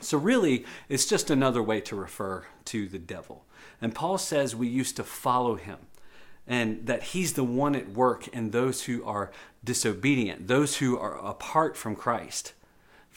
So, 0.00 0.16
really, 0.16 0.64
it's 0.88 1.06
just 1.06 1.30
another 1.30 1.62
way 1.62 1.80
to 1.82 1.96
refer 1.96 2.46
to 2.66 2.88
the 2.88 2.98
devil. 2.98 3.44
And 3.82 3.94
Paul 3.94 4.18
says 4.18 4.56
we 4.56 4.68
used 4.68 4.96
to 4.96 5.04
follow 5.04 5.56
him 5.56 5.78
and 6.46 6.86
that 6.86 7.02
he's 7.02 7.34
the 7.34 7.44
one 7.44 7.74
at 7.76 7.90
work 7.90 8.28
in 8.28 8.50
those 8.50 8.84
who 8.84 9.04
are 9.04 9.30
disobedient, 9.62 10.48
those 10.48 10.78
who 10.78 10.98
are 10.98 11.16
apart 11.24 11.76
from 11.76 11.94
Christ. 11.94 12.54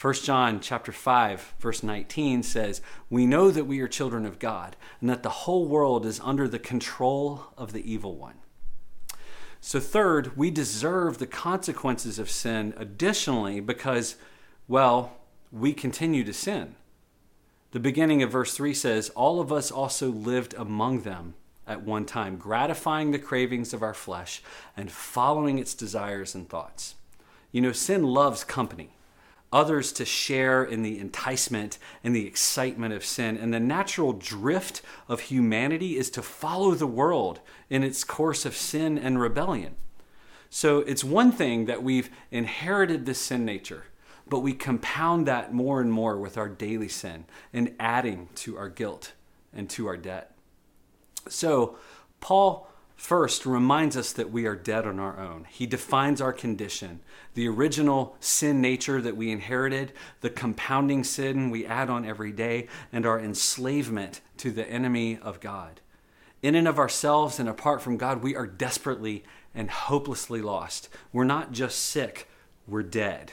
1 0.00 0.14
John 0.14 0.60
chapter 0.60 0.92
5 0.92 1.54
verse 1.60 1.82
19 1.82 2.42
says, 2.42 2.80
"We 3.08 3.26
know 3.26 3.50
that 3.50 3.66
we 3.66 3.80
are 3.80 3.88
children 3.88 4.26
of 4.26 4.38
God 4.38 4.76
and 5.00 5.08
that 5.08 5.22
the 5.22 5.30
whole 5.30 5.66
world 5.66 6.04
is 6.04 6.20
under 6.20 6.48
the 6.48 6.58
control 6.58 7.44
of 7.56 7.72
the 7.72 7.90
evil 7.90 8.16
one." 8.16 8.40
So 9.60 9.80
third, 9.80 10.36
we 10.36 10.50
deserve 10.50 11.18
the 11.18 11.26
consequences 11.26 12.18
of 12.18 12.28
sin 12.28 12.74
additionally 12.76 13.60
because 13.60 14.16
well, 14.66 15.18
we 15.52 15.72
continue 15.72 16.24
to 16.24 16.32
sin. 16.32 16.74
The 17.70 17.80
beginning 17.80 18.22
of 18.22 18.32
verse 18.32 18.54
3 18.54 18.74
says, 18.74 19.10
"All 19.10 19.40
of 19.40 19.52
us 19.52 19.70
also 19.70 20.10
lived 20.10 20.54
among 20.54 21.02
them 21.02 21.34
at 21.66 21.82
one 21.82 22.04
time, 22.04 22.36
gratifying 22.36 23.10
the 23.10 23.18
cravings 23.18 23.72
of 23.72 23.82
our 23.82 23.94
flesh 23.94 24.42
and 24.76 24.90
following 24.90 25.58
its 25.58 25.74
desires 25.74 26.34
and 26.34 26.48
thoughts." 26.48 26.94
You 27.52 27.60
know, 27.60 27.72
sin 27.72 28.02
loves 28.02 28.42
company 28.42 28.96
others 29.54 29.92
to 29.92 30.04
share 30.04 30.64
in 30.64 30.82
the 30.82 30.98
enticement 30.98 31.78
and 32.02 32.14
the 32.14 32.26
excitement 32.26 32.92
of 32.92 33.04
sin. 33.04 33.38
And 33.38 33.54
the 33.54 33.60
natural 33.60 34.12
drift 34.12 34.82
of 35.08 35.20
humanity 35.20 35.96
is 35.96 36.10
to 36.10 36.22
follow 36.22 36.72
the 36.72 36.88
world 36.88 37.38
in 37.70 37.84
its 37.84 38.02
course 38.02 38.44
of 38.44 38.56
sin 38.56 38.98
and 38.98 39.20
rebellion. 39.20 39.76
So 40.50 40.80
it's 40.80 41.04
one 41.04 41.30
thing 41.30 41.66
that 41.66 41.82
we've 41.82 42.10
inherited 42.32 43.06
this 43.06 43.20
sin 43.20 43.44
nature, 43.44 43.84
but 44.28 44.40
we 44.40 44.52
compound 44.52 45.26
that 45.26 45.54
more 45.54 45.80
and 45.80 45.92
more 45.92 46.18
with 46.18 46.36
our 46.36 46.48
daily 46.48 46.88
sin 46.88 47.24
and 47.52 47.74
adding 47.78 48.28
to 48.36 48.58
our 48.58 48.68
guilt 48.68 49.12
and 49.52 49.70
to 49.70 49.86
our 49.86 49.96
debt. 49.96 50.32
So, 51.28 51.78
Paul 52.20 52.68
first 52.96 53.44
reminds 53.44 53.96
us 53.96 54.12
that 54.12 54.30
we 54.30 54.46
are 54.46 54.56
dead 54.56 54.86
on 54.86 54.98
our 54.98 55.18
own. 55.18 55.46
He 55.50 55.66
defines 55.66 56.20
our 56.20 56.32
condition, 56.32 57.00
the 57.34 57.48
original 57.48 58.16
sin 58.20 58.60
nature 58.60 59.00
that 59.02 59.16
we 59.16 59.30
inherited, 59.30 59.92
the 60.20 60.30
compounding 60.30 61.04
sin 61.04 61.50
we 61.50 61.66
add 61.66 61.90
on 61.90 62.04
every 62.04 62.32
day, 62.32 62.68
and 62.92 63.04
our 63.04 63.20
enslavement 63.20 64.20
to 64.38 64.50
the 64.50 64.68
enemy 64.68 65.18
of 65.20 65.40
God. 65.40 65.80
In 66.42 66.54
and 66.54 66.68
of 66.68 66.78
ourselves 66.78 67.40
and 67.40 67.48
apart 67.48 67.82
from 67.82 67.96
God, 67.96 68.22
we 68.22 68.36
are 68.36 68.46
desperately 68.46 69.24
and 69.54 69.70
hopelessly 69.70 70.42
lost. 70.42 70.88
We're 71.12 71.24
not 71.24 71.52
just 71.52 71.78
sick, 71.78 72.28
we're 72.66 72.82
dead. 72.82 73.32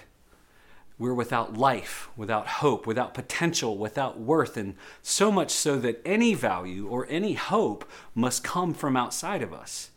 We're 1.02 1.16
without 1.16 1.58
life, 1.58 2.10
without 2.16 2.46
hope, 2.46 2.86
without 2.86 3.16
potential, 3.16 3.76
without 3.76 4.20
worth, 4.20 4.56
and 4.56 4.76
so 5.02 5.32
much 5.32 5.50
so 5.50 5.80
that 5.80 6.00
any 6.06 6.36
value 6.36 6.88
or 6.88 7.08
any 7.10 7.34
hope 7.34 7.90
must 8.14 8.44
come 8.44 8.76
from 8.76 8.96
outside 8.96 9.42
of 9.42 9.52
us. 9.52 9.90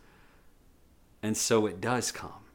And 1.22 1.36
so 1.36 1.66
it 1.66 1.78
does 1.78 2.10
come 2.10 2.46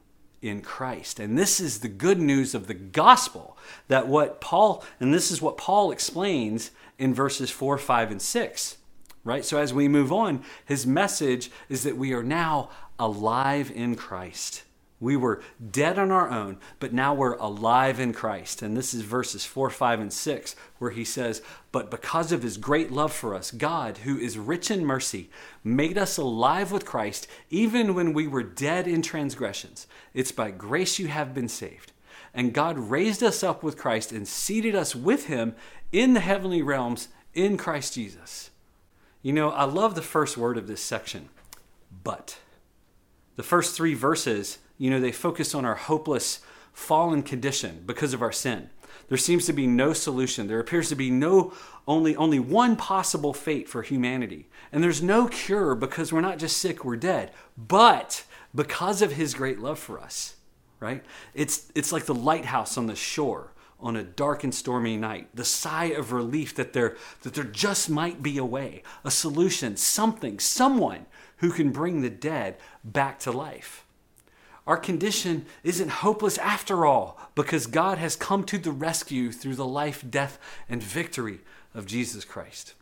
in 0.41 0.63
Christ. 0.63 1.19
And 1.19 1.37
this 1.37 1.59
is 1.59 1.81
the 1.81 1.87
good 1.87 2.19
news 2.19 2.55
of 2.55 2.65
the 2.65 2.73
gospel 2.73 3.55
that 3.87 4.07
what 4.07 4.41
Paul, 4.41 4.83
and 4.99 5.13
this 5.13 5.29
is 5.29 5.43
what 5.43 5.55
Paul 5.55 5.91
explains 5.91 6.71
in 6.97 7.13
verses 7.13 7.51
4, 7.51 7.77
5, 7.77 8.09
and 8.09 8.19
6. 8.19 8.77
Right? 9.23 9.45
So 9.45 9.59
as 9.59 9.75
we 9.75 9.87
move 9.87 10.11
on, 10.11 10.43
his 10.65 10.87
message 10.87 11.51
is 11.69 11.83
that 11.83 11.97
we 11.97 12.13
are 12.13 12.23
now 12.23 12.71
alive 12.97 13.69
in 13.69 13.95
Christ. 13.95 14.63
We 15.01 15.15
were 15.15 15.41
dead 15.71 15.97
on 15.97 16.11
our 16.11 16.29
own, 16.29 16.57
but 16.79 16.91
now 16.91 17.13
we're 17.13 17.35
alive 17.35 18.01
in 18.01 18.11
Christ. 18.11 18.61
And 18.61 18.75
this 18.75 18.93
is 18.93 19.01
verses 19.01 19.45
4, 19.45 19.69
5, 19.69 19.99
and 20.01 20.11
6, 20.11 20.55
where 20.77 20.91
he 20.91 21.05
says, 21.05 21.41
But 21.71 21.89
because 21.89 22.33
of 22.33 22.43
his 22.43 22.57
great 22.57 22.91
love 22.91 23.13
for 23.13 23.33
us, 23.33 23.51
God, 23.51 23.99
who 23.99 24.17
is 24.17 24.37
rich 24.37 24.69
in 24.69 24.85
mercy, 24.85 25.29
made 25.63 25.97
us 25.97 26.17
alive 26.17 26.73
with 26.73 26.85
Christ, 26.85 27.27
even 27.49 27.93
when 27.95 28.13
we 28.13 28.27
were 28.27 28.43
dead 28.43 28.87
in 28.87 29.01
transgressions. 29.01 29.87
It's 30.13 30.33
by 30.33 30.51
grace 30.51 30.99
you 30.99 31.07
have 31.07 31.33
been 31.33 31.49
saved. 31.49 31.93
And 32.33 32.53
God 32.53 32.77
raised 32.77 33.23
us 33.23 33.41
up 33.41 33.63
with 33.63 33.77
Christ 33.77 34.11
and 34.11 34.27
seated 34.27 34.75
us 34.75 34.95
with 34.95 35.27
him 35.27 35.55
in 35.93 36.13
the 36.13 36.19
heavenly 36.19 36.61
realms 36.61 37.07
in 37.33 37.55
Christ 37.55 37.93
Jesus. 37.93 38.49
You 39.21 39.31
know, 39.31 39.49
I 39.49 39.63
love 39.63 39.95
the 39.95 40.01
first 40.01 40.37
word 40.37 40.57
of 40.57 40.67
this 40.67 40.81
section, 40.81 41.29
but. 42.03 42.37
The 43.37 43.43
first 43.43 43.73
three 43.73 43.93
verses 43.93 44.57
you 44.79 44.89
know, 44.89 45.00
they 45.00 45.12
focus 45.12 45.53
on 45.53 45.65
our 45.65 45.75
hopeless, 45.75 46.39
fallen 46.74 47.21
condition 47.21 47.83
because 47.86 48.15
of 48.15 48.24
our 48.24 48.31
sin. 48.31 48.71
There 49.09 49.17
seems 49.17 49.45
to 49.48 49.53
be 49.53 49.67
no 49.67 49.93
solution. 49.93 50.48
There 50.48 50.59
appears 50.59 50.89
to 50.89 50.95
be 50.95 51.12
no 51.12 51.53
only 51.88 52.15
only 52.15 52.39
one 52.39 52.75
possible 52.75 53.33
fate 53.33 53.67
for 53.67 53.81
humanity. 53.81 54.48
And 54.71 54.83
there's 54.83 55.01
no 55.01 55.27
cure 55.27 55.75
because 55.75 56.13
we're 56.13 56.21
not 56.21 56.38
just 56.38 56.57
sick, 56.57 56.86
we're 56.86 56.95
dead. 56.95 57.31
But 57.57 58.24
because 58.55 59.01
of 59.01 59.13
his 59.13 59.33
great 59.33 59.59
love 59.59 59.79
for 59.79 60.00
us, 60.00 60.36
right? 60.79 61.03
It's 61.33 61.71
it's 61.75 61.91
like 61.91 62.05
the 62.05 62.15
lighthouse 62.15 62.77
on 62.77 62.88
the 62.88 62.95
shore 62.95 63.51
on 63.79 63.95
a 63.95 64.03
dark 64.03 64.43
and 64.43 64.53
stormy 64.53 64.98
night. 64.98 65.29
The 65.33 65.45
sigh 65.45 65.86
of 65.86 66.12
relief 66.12 66.53
that 66.55 66.74
there 66.74 66.95
that 67.24 67.33
there 67.33 67.43
just 67.43 67.89
might 67.89 68.21
be 68.21 68.38
a 68.38 68.45
way, 68.45 68.83
a 69.03 69.12
solution, 69.12 69.75
something, 69.75 70.39
someone 70.39 71.07
who 71.38 71.51
can 71.51 71.71
bring 71.71 72.01
the 72.01 72.09
dead 72.09 72.57
back 72.83 73.19
to 73.19 73.31
life. 73.31 73.86
Our 74.69 74.77
condition 74.77 75.47
isn't 75.63 75.89
hopeless 75.89 76.38
after 76.38 76.85
all 76.85 77.19
because 77.33 77.65
God 77.65 77.97
has 77.97 78.15
come 78.15 78.43
to 78.43 78.59
the 78.59 78.69
rescue 78.69 79.31
through 79.31 79.55
the 79.55 79.65
life, 79.65 80.05
death, 80.07 80.38
and 80.69 80.83
victory 80.83 81.39
of 81.73 81.88
Jesus 81.88 82.23
Christ. 82.23 82.75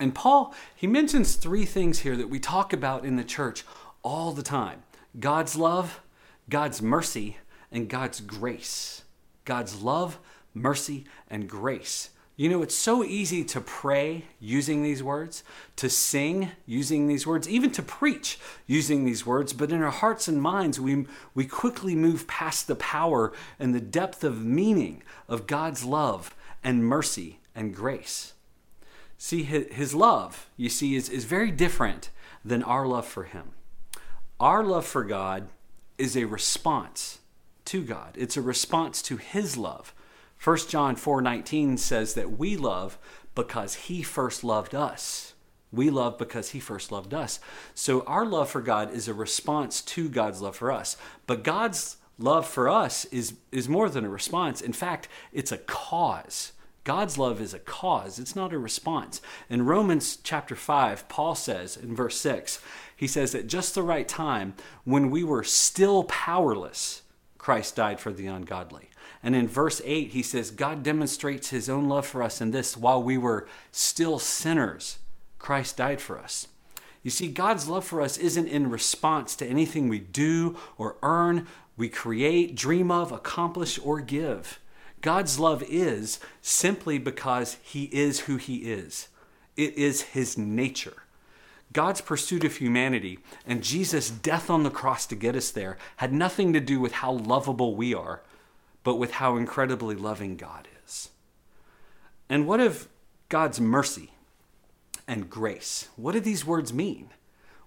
And 0.00 0.14
Paul, 0.14 0.54
he 0.74 0.86
mentions 0.86 1.36
three 1.36 1.66
things 1.66 1.98
here 1.98 2.16
that 2.16 2.30
we 2.30 2.40
talk 2.40 2.72
about 2.72 3.04
in 3.04 3.16
the 3.16 3.24
church 3.24 3.62
all 4.02 4.32
the 4.32 4.42
time 4.42 4.84
God's 5.20 5.54
love, 5.54 6.00
God's 6.48 6.80
mercy, 6.80 7.36
and 7.70 7.90
God's 7.90 8.22
grace. 8.22 9.02
God's 9.44 9.82
love, 9.82 10.18
mercy, 10.54 11.04
and 11.28 11.46
grace. 11.46 12.08
You 12.42 12.48
know, 12.48 12.62
it's 12.62 12.74
so 12.74 13.04
easy 13.04 13.44
to 13.44 13.60
pray 13.60 14.24
using 14.40 14.82
these 14.82 15.00
words, 15.00 15.44
to 15.76 15.88
sing 15.88 16.50
using 16.66 17.06
these 17.06 17.24
words, 17.24 17.48
even 17.48 17.70
to 17.70 17.84
preach 17.84 18.36
using 18.66 19.04
these 19.04 19.24
words, 19.24 19.52
but 19.52 19.70
in 19.70 19.80
our 19.80 19.92
hearts 19.92 20.26
and 20.26 20.42
minds, 20.42 20.80
we, 20.80 21.06
we 21.36 21.46
quickly 21.46 21.94
move 21.94 22.26
past 22.26 22.66
the 22.66 22.74
power 22.74 23.32
and 23.60 23.72
the 23.72 23.80
depth 23.80 24.24
of 24.24 24.44
meaning 24.44 25.04
of 25.28 25.46
God's 25.46 25.84
love 25.84 26.34
and 26.64 26.84
mercy 26.84 27.38
and 27.54 27.72
grace. 27.72 28.32
See, 29.16 29.44
his 29.44 29.94
love, 29.94 30.50
you 30.56 30.68
see, 30.68 30.96
is, 30.96 31.08
is 31.08 31.24
very 31.24 31.52
different 31.52 32.10
than 32.44 32.64
our 32.64 32.88
love 32.88 33.06
for 33.06 33.22
him. 33.22 33.52
Our 34.40 34.64
love 34.64 34.84
for 34.84 35.04
God 35.04 35.46
is 35.96 36.16
a 36.16 36.24
response 36.24 37.20
to 37.66 37.84
God, 37.84 38.16
it's 38.18 38.36
a 38.36 38.42
response 38.42 39.00
to 39.02 39.16
his 39.16 39.56
love. 39.56 39.94
1 40.42 40.56
John 40.68 40.96
4:19 40.96 41.78
says 41.78 42.14
that 42.14 42.36
we 42.36 42.56
love 42.56 42.98
because 43.34 43.74
he 43.74 44.02
first 44.02 44.42
loved 44.42 44.74
us. 44.74 45.34
We 45.70 45.88
love 45.88 46.18
because 46.18 46.50
he 46.50 46.58
first 46.58 46.90
loved 46.90 47.14
us. 47.14 47.38
So 47.74 48.02
our 48.02 48.26
love 48.26 48.50
for 48.50 48.60
God 48.60 48.92
is 48.92 49.06
a 49.06 49.14
response 49.14 49.80
to 49.82 50.08
God's 50.08 50.42
love 50.42 50.56
for 50.56 50.72
us. 50.72 50.96
But 51.26 51.44
God's 51.44 51.96
love 52.18 52.46
for 52.46 52.68
us 52.68 53.04
is 53.06 53.34
is 53.52 53.68
more 53.68 53.88
than 53.88 54.04
a 54.04 54.10
response. 54.10 54.60
In 54.60 54.72
fact, 54.72 55.06
it's 55.32 55.52
a 55.52 55.58
cause. 55.58 56.52
God's 56.82 57.16
love 57.16 57.40
is 57.40 57.54
a 57.54 57.60
cause, 57.60 58.18
it's 58.18 58.34
not 58.34 58.52
a 58.52 58.58
response. 58.58 59.20
In 59.48 59.66
Romans 59.66 60.16
chapter 60.16 60.56
5, 60.56 61.08
Paul 61.08 61.36
says 61.36 61.76
in 61.76 61.94
verse 61.94 62.18
6, 62.18 62.60
he 62.96 63.06
says, 63.06 63.36
At 63.36 63.46
just 63.46 63.76
the 63.76 63.84
right 63.84 64.08
time, 64.08 64.54
when 64.82 65.08
we 65.08 65.22
were 65.22 65.44
still 65.44 66.02
powerless, 66.02 67.02
Christ 67.38 67.76
died 67.76 68.00
for 68.00 68.12
the 68.12 68.26
ungodly. 68.26 68.90
And 69.22 69.36
in 69.36 69.46
verse 69.46 69.80
8, 69.84 70.10
he 70.10 70.22
says, 70.22 70.50
God 70.50 70.82
demonstrates 70.82 71.50
his 71.50 71.68
own 71.68 71.88
love 71.88 72.06
for 72.06 72.22
us 72.22 72.40
in 72.40 72.50
this 72.50 72.76
while 72.76 73.02
we 73.02 73.16
were 73.16 73.46
still 73.70 74.18
sinners, 74.18 74.98
Christ 75.38 75.76
died 75.76 76.00
for 76.00 76.18
us. 76.18 76.48
You 77.02 77.10
see, 77.10 77.28
God's 77.28 77.68
love 77.68 77.84
for 77.84 78.00
us 78.00 78.16
isn't 78.16 78.48
in 78.48 78.70
response 78.70 79.34
to 79.36 79.46
anything 79.46 79.88
we 79.88 79.98
do 79.98 80.56
or 80.78 80.96
earn, 81.02 81.46
we 81.76 81.88
create, 81.88 82.54
dream 82.54 82.90
of, 82.90 83.10
accomplish, 83.10 83.78
or 83.82 84.00
give. 84.00 84.60
God's 85.00 85.38
love 85.38 85.64
is 85.68 86.20
simply 86.42 86.98
because 86.98 87.56
He 87.62 87.84
is 87.92 88.20
who 88.20 88.36
He 88.36 88.58
is. 88.58 89.08
It 89.56 89.76
is 89.76 90.02
His 90.02 90.38
nature. 90.38 91.02
God's 91.72 92.00
pursuit 92.00 92.44
of 92.44 92.56
humanity 92.56 93.18
and 93.46 93.62
Jesus' 93.62 94.10
death 94.10 94.50
on 94.50 94.62
the 94.62 94.70
cross 94.70 95.06
to 95.06 95.16
get 95.16 95.34
us 95.34 95.50
there 95.50 95.78
had 95.96 96.12
nothing 96.12 96.52
to 96.52 96.60
do 96.60 96.78
with 96.80 96.92
how 96.92 97.12
lovable 97.12 97.74
we 97.74 97.94
are, 97.94 98.20
but 98.84 98.96
with 98.96 99.12
how 99.12 99.36
incredibly 99.36 99.94
loving 99.94 100.36
God 100.36 100.68
is. 100.84 101.10
And 102.28 102.46
what 102.46 102.60
of 102.60 102.88
God's 103.28 103.60
mercy 103.60 104.10
and 105.06 105.30
grace? 105.30 105.88
What 105.96 106.12
do 106.12 106.20
these 106.20 106.46
words 106.46 106.72
mean? 106.72 107.10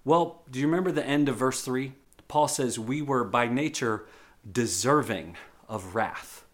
Well, 0.04 0.42
do 0.50 0.58
you 0.58 0.66
remember 0.66 0.92
the 0.92 1.06
end 1.06 1.28
of 1.28 1.36
verse 1.36 1.62
3? 1.62 1.92
Paul 2.28 2.48
says, 2.48 2.78
We 2.78 3.02
were 3.02 3.24
by 3.24 3.48
nature 3.48 4.06
deserving 4.50 5.36
of 5.68 5.94
wrath. 5.94 6.44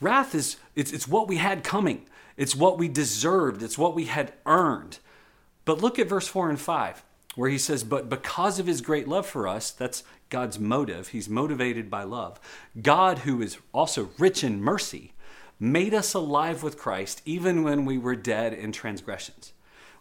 Wrath 0.00 0.34
is 0.34 0.56
it's, 0.74 0.92
it's 0.92 1.08
what 1.08 1.28
we 1.28 1.36
had 1.36 1.62
coming. 1.62 2.06
It's 2.36 2.56
what 2.56 2.78
we 2.78 2.88
deserved. 2.88 3.62
It's 3.62 3.76
what 3.76 3.94
we 3.94 4.06
had 4.06 4.32
earned. 4.46 4.98
But 5.64 5.82
look 5.82 5.98
at 5.98 6.08
verse 6.08 6.26
4 6.26 6.48
and 6.48 6.58
5, 6.58 7.04
where 7.34 7.50
he 7.50 7.58
says, 7.58 7.84
But 7.84 8.08
because 8.08 8.58
of 8.58 8.66
his 8.66 8.80
great 8.80 9.06
love 9.06 9.26
for 9.26 9.46
us, 9.46 9.70
that's 9.70 10.02
God's 10.30 10.58
motive, 10.58 11.08
he's 11.08 11.28
motivated 11.28 11.90
by 11.90 12.04
love. 12.04 12.40
God, 12.80 13.20
who 13.20 13.42
is 13.42 13.58
also 13.72 14.10
rich 14.18 14.42
in 14.42 14.62
mercy, 14.62 15.12
made 15.58 15.92
us 15.92 16.14
alive 16.14 16.62
with 16.62 16.78
Christ 16.78 17.20
even 17.24 17.62
when 17.62 17.84
we 17.84 17.98
were 17.98 18.16
dead 18.16 18.54
in 18.54 18.72
transgressions. 18.72 19.52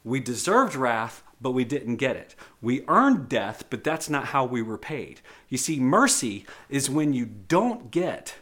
We 0.04 0.22
deserved 0.22 0.76
wrath, 0.76 1.24
but 1.42 1.52
we 1.52 1.66
didn't 1.66 1.98
get 1.98 2.16
it. 2.16 2.36
We 2.62 2.86
earned 2.88 3.28
death, 3.28 3.66
but 3.70 3.84
that's 3.84 4.10
not 4.10 4.28
how 4.28 4.46
we 4.46 4.62
were 4.62 4.78
paid. 4.78 5.22
You 5.50 5.58
see, 5.58 5.80
mercy 5.80 6.46
is 6.70 6.90
when 6.90 7.14
you 7.14 7.26
don't 7.26 7.92
get 7.92 8.36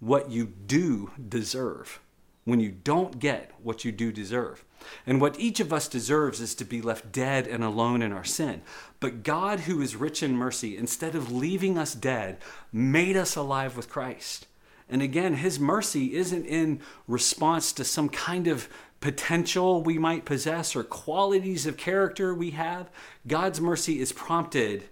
what 0.00 0.30
you 0.30 0.46
do 0.46 1.10
deserve. 1.28 2.00
When 2.44 2.60
you 2.60 2.72
don't 2.72 3.18
get 3.18 3.52
what 3.62 3.84
you 3.84 3.92
do 3.92 4.10
deserve. 4.10 4.64
And 5.06 5.20
what 5.20 5.38
each 5.38 5.60
of 5.60 5.72
us 5.72 5.86
deserves 5.86 6.40
is 6.40 6.54
to 6.56 6.64
be 6.64 6.82
left 6.82 7.12
dead 7.12 7.46
and 7.46 7.62
alone 7.62 8.02
in 8.02 8.12
our 8.12 8.24
sin. 8.24 8.62
But 8.98 9.22
God, 9.22 9.60
who 9.60 9.80
is 9.80 9.94
rich 9.94 10.22
in 10.22 10.34
mercy, 10.34 10.76
instead 10.76 11.14
of 11.14 11.30
leaving 11.30 11.78
us 11.78 11.94
dead, 11.94 12.38
made 12.72 13.16
us 13.16 13.36
alive 13.36 13.76
with 13.76 13.88
Christ. 13.88 14.46
And 14.88 15.00
again, 15.00 15.34
his 15.34 15.60
mercy 15.60 16.14
isn't 16.14 16.44
in 16.46 16.80
response 17.06 17.72
to 17.74 17.84
some 17.84 18.08
kind 18.08 18.46
of 18.48 18.68
potential 19.00 19.82
we 19.82 19.98
might 19.98 20.24
possess 20.24 20.76
or 20.76 20.84
qualities 20.84 21.66
of 21.66 21.76
character 21.76 22.34
we 22.34 22.50
have. 22.50 22.90
God's 23.26 23.60
mercy 23.60 24.00
is 24.00 24.12
prompted 24.12 24.84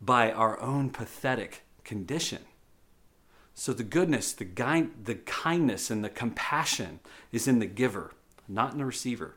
by 0.00 0.30
our 0.30 0.60
own 0.60 0.90
pathetic 0.90 1.62
condition. 1.84 2.40
So 3.54 3.72
the 3.72 3.82
goodness, 3.82 4.32
the, 4.32 4.44
the 5.04 5.14
kindness, 5.26 5.90
and 5.90 6.04
the 6.04 6.08
compassion 6.08 7.00
is 7.30 7.46
in 7.46 7.58
the 7.58 7.66
giver 7.66 8.12
not 8.48 8.72
in 8.72 8.78
the 8.78 8.84
receiver. 8.84 9.34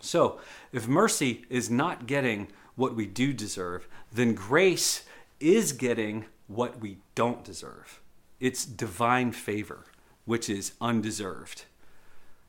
So, 0.00 0.40
if 0.72 0.86
mercy 0.86 1.44
is 1.50 1.70
not 1.70 2.06
getting 2.06 2.48
what 2.76 2.94
we 2.94 3.06
do 3.06 3.32
deserve, 3.32 3.88
then 4.12 4.34
grace 4.34 5.04
is 5.40 5.72
getting 5.72 6.26
what 6.46 6.80
we 6.80 6.98
don't 7.14 7.42
deserve. 7.42 8.00
It's 8.38 8.64
divine 8.64 9.32
favor, 9.32 9.84
which 10.24 10.48
is 10.48 10.72
undeserved. 10.80 11.64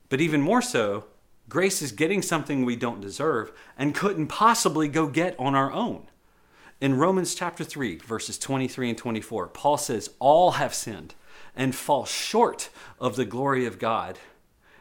But 0.10 0.22
even 0.22 0.42
more 0.42 0.62
so, 0.62 1.06
grace 1.48 1.82
is 1.82 1.92
getting 1.92 2.22
something 2.22 2.64
we 2.64 2.76
don't 2.76 3.02
deserve 3.02 3.52
and 3.78 3.96
couldn't 3.96 4.28
possibly 4.28 4.88
go 4.88 5.08
get 5.08 5.36
on 5.40 5.56
our 5.56 5.72
own. 5.72 6.08
In 6.82 6.98
Romans 6.98 7.36
chapter 7.36 7.66
3, 7.66 7.98
verses 7.98 8.40
23 8.40 8.90
and 8.90 8.98
24, 8.98 9.48
Paul 9.48 9.78
says, 9.78 10.12
All 10.20 10.52
have 10.52 10.74
sinned 10.74 11.14
and 11.56 11.76
fall 11.76 12.06
short 12.06 12.70
of 13.00 13.18
the 13.18 13.26
glory 13.26 13.66
of 13.66 13.80
God 13.80 14.18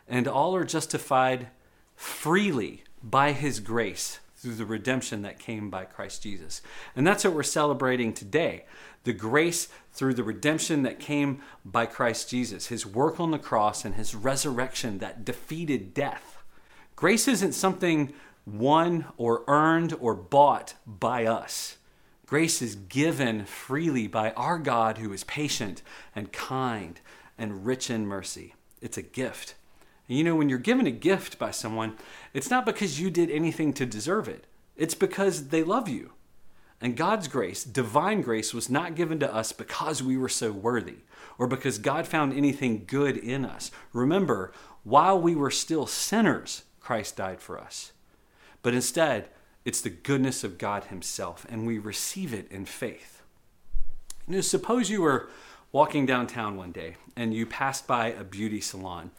and 0.08 0.26
all 0.26 0.56
are 0.56 0.64
justified 0.64 1.48
freely 1.96 2.84
by 3.02 3.32
his 3.32 3.60
grace 3.60 4.20
through 4.36 4.54
the 4.54 4.64
redemption 4.64 5.22
that 5.22 5.40
came 5.40 5.68
by 5.68 5.84
Christ 5.84 6.22
Jesus. 6.22 6.62
And 6.94 7.06
that's 7.06 7.24
what 7.24 7.34
we're 7.34 7.42
celebrating 7.42 8.12
today 8.12 8.64
the 9.04 9.12
grace 9.12 9.68
through 9.92 10.12
the 10.12 10.24
redemption 10.24 10.82
that 10.82 10.98
came 10.98 11.40
by 11.64 11.86
Christ 11.86 12.28
Jesus, 12.28 12.66
his 12.66 12.84
work 12.84 13.18
on 13.18 13.30
the 13.30 13.38
cross 13.38 13.84
and 13.84 13.94
his 13.94 14.14
resurrection 14.14 14.98
that 14.98 15.24
defeated 15.24 15.94
death. 15.94 16.42
Grace 16.94 17.26
isn't 17.26 17.52
something 17.52 18.12
won 18.44 19.06
or 19.16 19.44
earned 19.46 19.94
or 19.98 20.14
bought 20.14 20.74
by 20.86 21.24
us. 21.24 21.77
Grace 22.28 22.60
is 22.60 22.74
given 22.74 23.46
freely 23.46 24.06
by 24.06 24.32
our 24.32 24.58
God 24.58 24.98
who 24.98 25.14
is 25.14 25.24
patient 25.24 25.80
and 26.14 26.30
kind 26.30 27.00
and 27.38 27.64
rich 27.64 27.88
in 27.88 28.06
mercy. 28.06 28.54
It's 28.82 28.98
a 28.98 29.02
gift. 29.02 29.54
You 30.06 30.22
know, 30.24 30.36
when 30.36 30.50
you're 30.50 30.58
given 30.58 30.86
a 30.86 30.90
gift 30.90 31.38
by 31.38 31.52
someone, 31.52 31.96
it's 32.34 32.50
not 32.50 32.66
because 32.66 33.00
you 33.00 33.08
did 33.08 33.30
anything 33.30 33.72
to 33.74 33.86
deserve 33.86 34.28
it, 34.28 34.46
it's 34.76 34.94
because 34.94 35.48
they 35.48 35.62
love 35.62 35.88
you. 35.88 36.12
And 36.82 36.98
God's 36.98 37.28
grace, 37.28 37.64
divine 37.64 38.20
grace, 38.20 38.52
was 38.52 38.68
not 38.68 38.94
given 38.94 39.18
to 39.20 39.34
us 39.34 39.52
because 39.52 40.02
we 40.02 40.18
were 40.18 40.28
so 40.28 40.52
worthy 40.52 40.98
or 41.38 41.46
because 41.46 41.78
God 41.78 42.06
found 42.06 42.34
anything 42.34 42.84
good 42.86 43.16
in 43.16 43.46
us. 43.46 43.70
Remember, 43.94 44.52
while 44.84 45.18
we 45.18 45.34
were 45.34 45.50
still 45.50 45.86
sinners, 45.86 46.64
Christ 46.78 47.16
died 47.16 47.40
for 47.40 47.58
us. 47.58 47.92
But 48.62 48.74
instead, 48.74 49.28
it's 49.68 49.80
the 49.80 49.90
goodness 49.90 50.42
of 50.42 50.58
God 50.58 50.84
Himself, 50.84 51.46
and 51.48 51.66
we 51.66 51.78
receive 51.78 52.34
it 52.34 52.50
in 52.50 52.64
faith. 52.64 53.22
You 54.26 54.36
know, 54.36 54.40
suppose 54.40 54.90
you 54.90 55.02
were 55.02 55.28
walking 55.70 56.06
downtown 56.06 56.56
one 56.56 56.72
day 56.72 56.96
and 57.14 57.34
you 57.34 57.44
passed 57.44 57.86
by 57.86 58.08
a 58.08 58.24
beauty 58.24 58.60
salon 58.60 59.10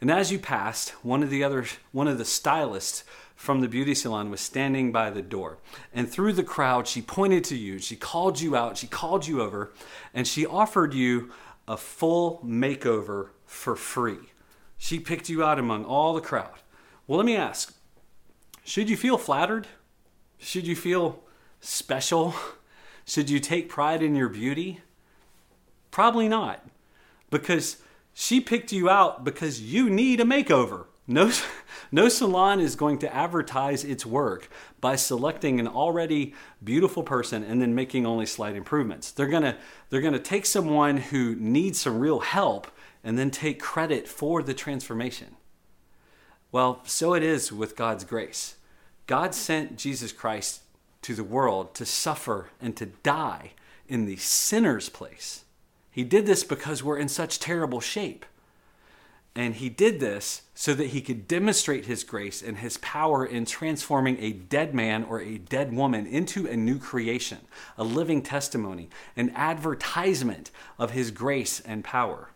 and 0.00 0.10
as 0.10 0.30
you 0.30 0.38
passed, 0.38 0.90
one 1.04 1.22
of 1.22 1.30
the 1.30 1.42
other 1.42 1.64
one 1.92 2.06
of 2.06 2.18
the 2.18 2.24
stylists 2.24 3.04
from 3.34 3.60
the 3.60 3.68
beauty 3.68 3.94
salon 3.94 4.30
was 4.30 4.40
standing 4.40 4.92
by 4.92 5.10
the 5.10 5.22
door. 5.22 5.58
And 5.92 6.08
through 6.08 6.34
the 6.34 6.44
crowd, 6.44 6.86
she 6.86 7.02
pointed 7.02 7.44
to 7.44 7.56
you. 7.56 7.78
She 7.78 7.96
called 7.96 8.40
you 8.40 8.56
out. 8.56 8.76
She 8.76 8.86
called 8.86 9.26
you 9.26 9.42
over, 9.42 9.72
and 10.14 10.26
she 10.26 10.46
offered 10.46 10.94
you 10.94 11.32
a 11.66 11.76
full 11.76 12.40
makeover 12.44 13.30
for 13.44 13.76
free. 13.76 14.18
She 14.76 15.00
picked 15.00 15.28
you 15.28 15.42
out 15.42 15.58
among 15.58 15.84
all 15.84 16.14
the 16.14 16.20
crowd. 16.20 16.60
Well, 17.06 17.18
let 17.18 17.26
me 17.26 17.36
ask 17.36 17.74
should 18.64 18.90
you 18.90 18.96
feel 18.96 19.18
flattered? 19.18 19.66
Should 20.38 20.66
you 20.66 20.76
feel 20.76 21.22
special? 21.60 22.34
Should 23.04 23.30
you 23.30 23.40
take 23.40 23.68
pride 23.68 24.02
in 24.02 24.14
your 24.14 24.28
beauty? 24.28 24.80
Probably 25.90 26.28
not. 26.28 26.66
Because 27.30 27.78
she 28.14 28.40
picked 28.40 28.72
you 28.72 28.90
out 28.90 29.24
because 29.24 29.60
you 29.60 29.88
need 29.88 30.20
a 30.20 30.24
makeover. 30.24 30.86
No, 31.06 31.32
no 31.92 32.08
salon 32.08 32.60
is 32.60 32.76
going 32.76 32.98
to 32.98 33.14
advertise 33.14 33.82
its 33.82 34.04
work 34.04 34.48
by 34.80 34.94
selecting 34.96 35.58
an 35.58 35.66
already 35.66 36.34
beautiful 36.62 37.02
person 37.02 37.42
and 37.42 37.62
then 37.62 37.74
making 37.74 38.06
only 38.06 38.26
slight 38.26 38.54
improvements. 38.54 39.10
They're 39.10 39.26
gonna 39.26 39.56
they're 39.88 40.02
gonna 40.02 40.18
take 40.18 40.44
someone 40.44 40.98
who 40.98 41.34
needs 41.36 41.80
some 41.80 41.98
real 41.98 42.20
help 42.20 42.70
and 43.02 43.18
then 43.18 43.30
take 43.30 43.58
credit 43.58 44.06
for 44.06 44.42
the 44.42 44.52
transformation. 44.52 45.36
Well, 46.52 46.82
so 46.84 47.14
it 47.14 47.22
is 47.22 47.50
with 47.50 47.74
God's 47.74 48.04
grace. 48.04 48.56
God 49.08 49.34
sent 49.34 49.76
Jesus 49.76 50.12
Christ 50.12 50.60
to 51.02 51.16
the 51.16 51.24
world 51.24 51.74
to 51.74 51.84
suffer 51.84 52.50
and 52.60 52.76
to 52.76 52.86
die 52.86 53.54
in 53.88 54.06
the 54.06 54.16
sinner's 54.16 54.88
place 54.88 55.44
he 55.98 56.04
did 56.04 56.26
this 56.26 56.44
because 56.44 56.84
we're 56.84 56.96
in 56.96 57.08
such 57.08 57.40
terrible 57.40 57.80
shape. 57.80 58.24
And 59.34 59.56
he 59.56 59.68
did 59.68 59.98
this 59.98 60.42
so 60.54 60.72
that 60.74 60.90
he 60.90 61.00
could 61.00 61.26
demonstrate 61.26 61.86
his 61.86 62.04
grace 62.04 62.40
and 62.40 62.58
his 62.58 62.76
power 62.76 63.26
in 63.26 63.44
transforming 63.44 64.16
a 64.20 64.30
dead 64.30 64.76
man 64.76 65.02
or 65.02 65.20
a 65.20 65.38
dead 65.38 65.72
woman 65.72 66.06
into 66.06 66.46
a 66.46 66.56
new 66.56 66.78
creation, 66.78 67.38
a 67.76 67.82
living 67.82 68.22
testimony, 68.22 68.88
an 69.16 69.30
advertisement 69.34 70.52
of 70.78 70.92
his 70.92 71.10
grace 71.10 71.58
and 71.58 71.82
power. 71.82 72.30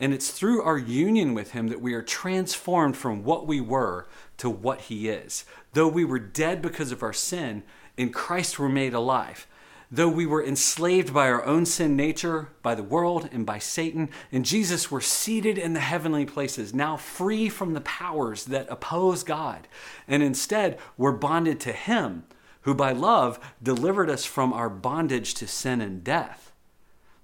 And 0.00 0.14
it's 0.14 0.30
through 0.30 0.62
our 0.62 0.78
union 0.78 1.34
with 1.34 1.52
him 1.52 1.68
that 1.68 1.80
we 1.80 1.92
are 1.94 2.02
transformed 2.02 2.96
from 2.96 3.24
what 3.24 3.46
we 3.46 3.60
were 3.60 4.06
to 4.36 4.48
what 4.48 4.82
he 4.82 5.08
is. 5.08 5.44
Though 5.72 5.88
we 5.88 6.04
were 6.04 6.20
dead 6.20 6.62
because 6.62 6.92
of 6.92 7.02
our 7.02 7.12
sin, 7.12 7.64
in 7.96 8.12
Christ 8.12 8.58
we're 8.58 8.68
made 8.68 8.94
alive. 8.94 9.46
Though 9.90 10.08
we 10.08 10.26
were 10.26 10.44
enslaved 10.44 11.14
by 11.14 11.28
our 11.28 11.44
own 11.44 11.64
sin 11.64 11.96
nature, 11.96 12.50
by 12.62 12.74
the 12.74 12.82
world, 12.82 13.28
and 13.32 13.46
by 13.46 13.58
Satan, 13.58 14.10
in 14.30 14.44
Jesus 14.44 14.90
we're 14.90 15.00
seated 15.00 15.56
in 15.56 15.72
the 15.72 15.80
heavenly 15.80 16.26
places, 16.26 16.74
now 16.74 16.96
free 16.96 17.48
from 17.48 17.72
the 17.72 17.80
powers 17.80 18.44
that 18.44 18.66
oppose 18.70 19.24
God. 19.24 19.66
And 20.06 20.22
instead, 20.22 20.78
we're 20.98 21.12
bonded 21.12 21.58
to 21.60 21.72
Him, 21.72 22.24
who 22.62 22.74
by 22.74 22.92
love 22.92 23.40
delivered 23.62 24.10
us 24.10 24.26
from 24.26 24.52
our 24.52 24.68
bondage 24.68 25.32
to 25.34 25.46
sin 25.46 25.80
and 25.80 26.04
death. 26.04 26.52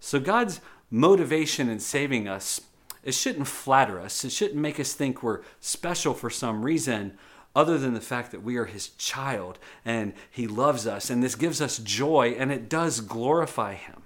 So 0.00 0.18
God's 0.18 0.60
motivation 0.94 1.68
in 1.68 1.80
saving 1.80 2.28
us, 2.28 2.60
it 3.02 3.14
shouldn't 3.14 3.48
flatter 3.48 3.98
us. 3.98 4.24
It 4.24 4.30
shouldn't 4.30 4.60
make 4.60 4.78
us 4.78 4.94
think 4.94 5.22
we're 5.22 5.42
special 5.60 6.14
for 6.14 6.30
some 6.30 6.64
reason, 6.64 7.18
other 7.54 7.78
than 7.78 7.94
the 7.94 8.00
fact 8.00 8.30
that 8.30 8.42
we 8.42 8.56
are 8.56 8.64
his 8.64 8.88
child 8.90 9.58
and 9.84 10.12
he 10.30 10.46
loves 10.46 10.86
us. 10.86 11.10
And 11.10 11.22
this 11.22 11.34
gives 11.34 11.60
us 11.60 11.78
joy 11.78 12.36
and 12.38 12.50
it 12.50 12.68
does 12.68 13.00
glorify 13.00 13.74
him. 13.74 14.02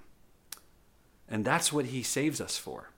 And 1.27 1.45
that's 1.45 1.71
what 1.71 1.85
he 1.85 2.01
saves 2.01 2.41
us 2.41 2.57
for. 2.57 2.89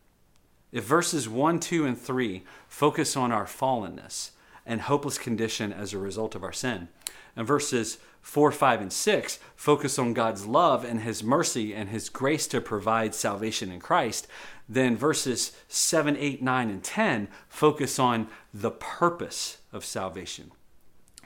If 0.71 0.86
verses 0.86 1.27
1, 1.27 1.60
2, 1.60 1.86
and 1.86 1.99
3 1.99 2.43
focus 2.67 3.17
on 3.17 3.32
our 3.32 3.45
fallenness 3.45 4.32
and 4.65 4.82
hopeless 4.82 5.17
condition 5.17 5.73
as 5.73 5.93
a 5.93 5.97
result 5.97 6.34
of 6.34 6.43
our 6.43 6.54
sin, 6.54 6.88
and 7.35 7.47
verses 7.47 7.97
4, 8.21 8.51
5, 8.51 8.81
and 8.81 8.93
6 8.93 9.39
focus 9.55 9.97
on 9.97 10.13
God's 10.13 10.45
love 10.45 10.85
and 10.85 11.01
his 11.01 11.23
mercy 11.23 11.73
and 11.73 11.89
his 11.89 12.09
grace 12.09 12.47
to 12.47 12.61
provide 12.61 13.15
salvation 13.15 13.71
in 13.71 13.79
Christ, 13.79 14.27
then 14.69 14.95
verses 14.95 15.51
7, 15.67 16.15
8, 16.15 16.41
9, 16.41 16.69
and 16.69 16.83
10 16.83 17.27
focus 17.49 17.99
on 17.99 18.27
the 18.53 18.71
purpose 18.71 19.57
of 19.73 19.83
salvation. 19.83 20.51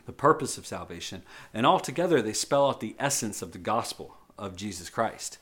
The 0.06 0.14
purpose 0.14 0.58
of 0.58 0.66
salvation. 0.66 1.24
And 1.54 1.66
altogether, 1.66 2.22
they 2.22 2.34
spell 2.34 2.70
out 2.70 2.80
the 2.80 2.96
essence 3.00 3.42
of 3.42 3.52
the 3.52 3.58
gospel 3.58 4.18
of 4.38 4.56
Jesus 4.56 4.90
Christ. 4.90 5.38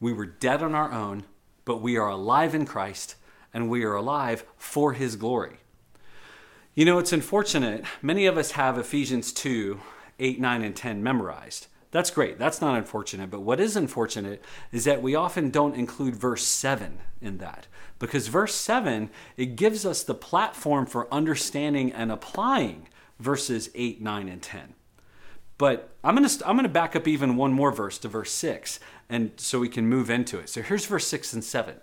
We 0.00 0.12
were 0.12 0.26
dead 0.26 0.62
on 0.62 0.74
our 0.74 0.90
own, 0.90 1.24
but 1.64 1.82
we 1.82 1.96
are 1.96 2.08
alive 2.08 2.54
in 2.54 2.64
Christ, 2.66 3.14
and 3.52 3.68
we 3.68 3.84
are 3.84 3.94
alive 3.94 4.44
for 4.56 4.94
his 4.94 5.16
glory. 5.16 5.58
You 6.74 6.84
know, 6.84 6.98
it's 6.98 7.12
unfortunate. 7.12 7.84
Many 8.00 8.26
of 8.26 8.38
us 8.38 8.52
have 8.52 8.78
Ephesians 8.78 9.32
2 9.32 9.80
8, 10.20 10.38
9, 10.38 10.62
and 10.62 10.76
10 10.76 11.02
memorized. 11.02 11.66
That's 11.90 12.10
great. 12.10 12.38
That's 12.38 12.60
not 12.60 12.76
unfortunate. 12.76 13.30
But 13.30 13.40
what 13.40 13.58
is 13.58 13.74
unfortunate 13.74 14.44
is 14.70 14.84
that 14.84 15.02
we 15.02 15.14
often 15.14 15.50
don't 15.50 15.74
include 15.74 16.14
verse 16.14 16.44
7 16.44 16.98
in 17.20 17.38
that. 17.38 17.66
Because 17.98 18.28
verse 18.28 18.54
7, 18.54 19.10
it 19.36 19.56
gives 19.56 19.84
us 19.84 20.02
the 20.02 20.14
platform 20.14 20.86
for 20.86 21.12
understanding 21.12 21.90
and 21.92 22.12
applying 22.12 22.86
verses 23.18 23.70
8, 23.74 24.00
9, 24.00 24.28
and 24.28 24.42
10. 24.42 24.74
But 25.58 25.90
I'm 26.04 26.14
going 26.14 26.28
to 26.28 26.48
I'm 26.48 26.56
going 26.56 26.62
to 26.62 26.72
back 26.72 26.94
up 26.94 27.08
even 27.08 27.36
one 27.36 27.52
more 27.52 27.72
verse 27.72 27.98
to 27.98 28.08
verse 28.08 28.32
6 28.32 28.80
and 29.10 29.32
so 29.36 29.58
we 29.58 29.68
can 29.68 29.86
move 29.88 30.08
into 30.08 30.38
it. 30.38 30.48
So 30.48 30.62
here's 30.62 30.86
verse 30.86 31.06
6 31.08 31.34
and 31.34 31.44
7. 31.44 31.74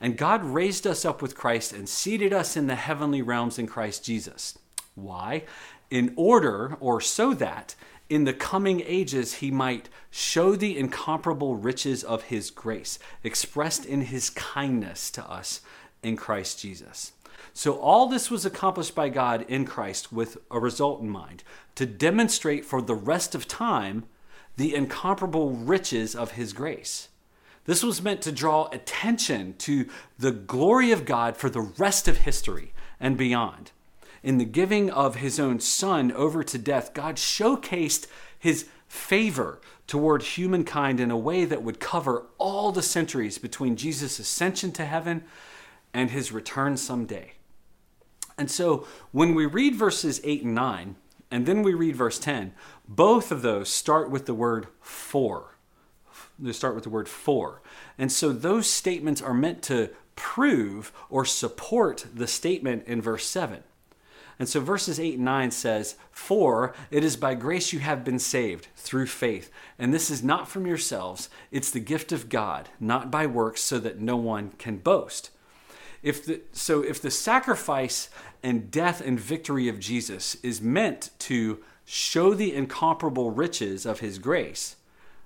And 0.00 0.16
God 0.16 0.44
raised 0.44 0.86
us 0.86 1.04
up 1.04 1.22
with 1.22 1.36
Christ 1.36 1.72
and 1.72 1.88
seated 1.88 2.32
us 2.32 2.56
in 2.56 2.66
the 2.66 2.74
heavenly 2.74 3.22
realms 3.22 3.58
in 3.58 3.66
Christ 3.66 4.04
Jesus. 4.04 4.58
Why? 4.94 5.44
In 5.90 6.12
order 6.16 6.76
or 6.80 7.00
so 7.00 7.34
that 7.34 7.74
in 8.08 8.24
the 8.24 8.32
coming 8.32 8.82
ages 8.86 9.34
he 9.34 9.50
might 9.50 9.88
show 10.10 10.54
the 10.54 10.78
incomparable 10.78 11.56
riches 11.56 12.04
of 12.04 12.24
his 12.24 12.50
grace 12.50 12.98
expressed 13.24 13.84
in 13.84 14.02
his 14.02 14.30
kindness 14.30 15.10
to 15.10 15.30
us 15.30 15.60
in 16.02 16.16
Christ 16.16 16.60
Jesus. 16.60 17.12
So, 17.52 17.78
all 17.78 18.06
this 18.06 18.30
was 18.30 18.44
accomplished 18.44 18.94
by 18.94 19.08
God 19.08 19.44
in 19.48 19.64
Christ 19.64 20.12
with 20.12 20.36
a 20.50 20.58
result 20.60 21.00
in 21.00 21.08
mind 21.08 21.42
to 21.74 21.86
demonstrate 21.86 22.64
for 22.64 22.82
the 22.82 22.94
rest 22.94 23.34
of 23.34 23.48
time 23.48 24.04
the 24.56 24.74
incomparable 24.74 25.50
riches 25.50 26.14
of 26.14 26.32
his 26.32 26.52
grace. 26.52 27.08
This 27.66 27.82
was 27.82 28.02
meant 28.02 28.22
to 28.22 28.32
draw 28.32 28.68
attention 28.72 29.54
to 29.58 29.86
the 30.18 30.32
glory 30.32 30.92
of 30.92 31.04
God 31.04 31.36
for 31.36 31.50
the 31.50 31.60
rest 31.60 32.08
of 32.08 32.18
history 32.18 32.72
and 32.98 33.16
beyond 33.16 33.72
in 34.26 34.38
the 34.38 34.44
giving 34.44 34.90
of 34.90 35.14
his 35.14 35.38
own 35.38 35.60
son 35.60 36.10
over 36.10 36.42
to 36.42 36.58
death, 36.58 36.92
God 36.92 37.14
showcased 37.14 38.08
his 38.36 38.66
favor 38.88 39.60
toward 39.86 40.22
humankind 40.24 40.98
in 40.98 41.12
a 41.12 41.16
way 41.16 41.44
that 41.44 41.62
would 41.62 41.78
cover 41.78 42.26
all 42.36 42.72
the 42.72 42.82
centuries 42.82 43.38
between 43.38 43.76
Jesus' 43.76 44.18
ascension 44.18 44.72
to 44.72 44.84
heaven 44.84 45.22
and 45.94 46.10
his 46.10 46.32
return 46.32 46.76
someday. 46.76 47.34
And 48.36 48.50
so 48.50 48.84
when 49.12 49.32
we 49.32 49.46
read 49.46 49.76
verses 49.76 50.20
8 50.24 50.42
and 50.42 50.56
9, 50.56 50.96
and 51.30 51.46
then 51.46 51.62
we 51.62 51.72
read 51.72 51.94
verse 51.94 52.18
10, 52.18 52.52
both 52.88 53.30
of 53.30 53.42
those 53.42 53.68
start 53.68 54.10
with 54.10 54.26
the 54.26 54.34
word 54.34 54.66
for. 54.80 55.55
They 56.38 56.52
start 56.52 56.74
with 56.74 56.84
the 56.84 56.90
word 56.90 57.08
for. 57.08 57.62
And 57.98 58.12
so 58.12 58.32
those 58.32 58.68
statements 58.68 59.22
are 59.22 59.34
meant 59.34 59.62
to 59.64 59.90
prove 60.16 60.92
or 61.08 61.24
support 61.24 62.06
the 62.12 62.26
statement 62.26 62.86
in 62.86 63.00
verse 63.00 63.26
7. 63.26 63.62
And 64.38 64.48
so 64.48 64.60
verses 64.60 65.00
8 65.00 65.14
and 65.14 65.24
9 65.24 65.50
says, 65.50 65.96
For 66.10 66.74
it 66.90 67.04
is 67.04 67.16
by 67.16 67.34
grace 67.34 67.72
you 67.72 67.78
have 67.78 68.04
been 68.04 68.18
saved 68.18 68.68
through 68.76 69.06
faith. 69.06 69.50
And 69.78 69.94
this 69.94 70.10
is 70.10 70.22
not 70.22 70.48
from 70.48 70.66
yourselves, 70.66 71.30
it's 71.50 71.70
the 71.70 71.80
gift 71.80 72.12
of 72.12 72.28
God, 72.28 72.68
not 72.78 73.10
by 73.10 73.26
works, 73.26 73.62
so 73.62 73.78
that 73.78 74.00
no 74.00 74.16
one 74.16 74.50
can 74.58 74.76
boast. 74.76 75.30
If 76.02 76.24
the, 76.26 76.42
so 76.52 76.82
if 76.82 77.00
the 77.00 77.10
sacrifice 77.10 78.10
and 78.42 78.70
death 78.70 79.00
and 79.00 79.18
victory 79.18 79.68
of 79.68 79.80
Jesus 79.80 80.36
is 80.42 80.60
meant 80.60 81.10
to 81.20 81.62
show 81.86 82.34
the 82.34 82.54
incomparable 82.54 83.30
riches 83.30 83.86
of 83.86 84.00
his 84.00 84.18
grace, 84.18 84.76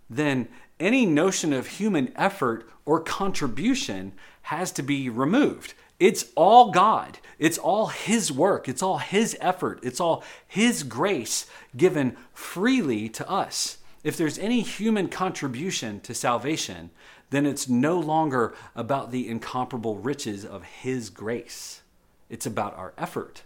then 0.08 0.48
any 0.80 1.06
notion 1.06 1.52
of 1.52 1.66
human 1.66 2.12
effort 2.16 2.68
or 2.84 3.00
contribution 3.00 4.12
has 4.42 4.72
to 4.72 4.82
be 4.82 5.08
removed. 5.08 5.74
It's 6.00 6.26
all 6.34 6.70
God. 6.70 7.18
It's 7.38 7.58
all 7.58 7.88
His 7.88 8.32
work. 8.32 8.68
It's 8.68 8.82
all 8.82 8.98
His 8.98 9.36
effort. 9.40 9.80
It's 9.82 10.00
all 10.00 10.24
His 10.48 10.82
grace 10.82 11.46
given 11.76 12.16
freely 12.32 13.08
to 13.10 13.28
us. 13.30 13.78
If 14.02 14.16
there's 14.16 14.38
any 14.38 14.62
human 14.62 15.08
contribution 15.08 16.00
to 16.00 16.14
salvation, 16.14 16.90
then 17.28 17.44
it's 17.44 17.68
no 17.68 17.98
longer 17.98 18.54
about 18.74 19.12
the 19.12 19.28
incomparable 19.28 19.98
riches 19.98 20.44
of 20.44 20.64
His 20.64 21.10
grace. 21.10 21.82
It's 22.30 22.46
about 22.46 22.76
our 22.76 22.94
effort. 22.96 23.42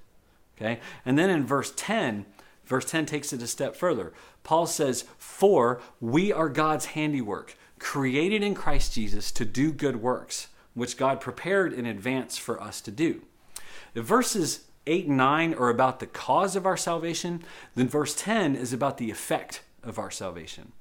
Okay? 0.57 0.79
And 1.05 1.19
then 1.19 1.31
in 1.31 1.45
verse 1.45 1.73
10, 1.77 2.25
verse 2.67 2.85
10 2.85 3.07
takes 3.07 3.33
it 3.33 3.43
a 3.43 3.47
step 3.47 3.77
further. 3.77 4.13
Paul 4.43 4.67
says, 4.67 5.05
For 5.19 5.81
we 6.01 6.33
are 6.33 6.49
God's 6.49 6.87
handiwork, 6.87 7.57
created 7.79 8.43
in 8.43 8.55
Christ 8.55 8.95
Jesus 8.95 9.31
to 9.33 9.45
do 9.45 9.73
good 9.73 9.97
works 9.97 10.49
which 10.75 10.97
God 10.97 11.21
prepared 11.21 11.73
in 11.73 11.87
advance 11.87 12.37
for 12.37 12.61
us 12.61 12.81
to 12.83 12.91
do. 12.91 13.23
Verses 13.95 14.65
8 14.87 15.07
and 15.07 15.17
9 15.17 15.55
are 15.55 15.71
about 15.71 16.01
the 16.01 16.07
cause 16.07 16.57
of 16.57 16.67
our 16.67 16.77
salvation, 16.77 17.43
then 17.75 17.89
verse 17.89 18.15
10 18.15 18.57
is 18.57 18.73
about 18.73 18.99
the 18.99 19.11
effect 19.11 19.63
of 19.83 19.99
our 19.99 20.11
salvation. 20.11 20.73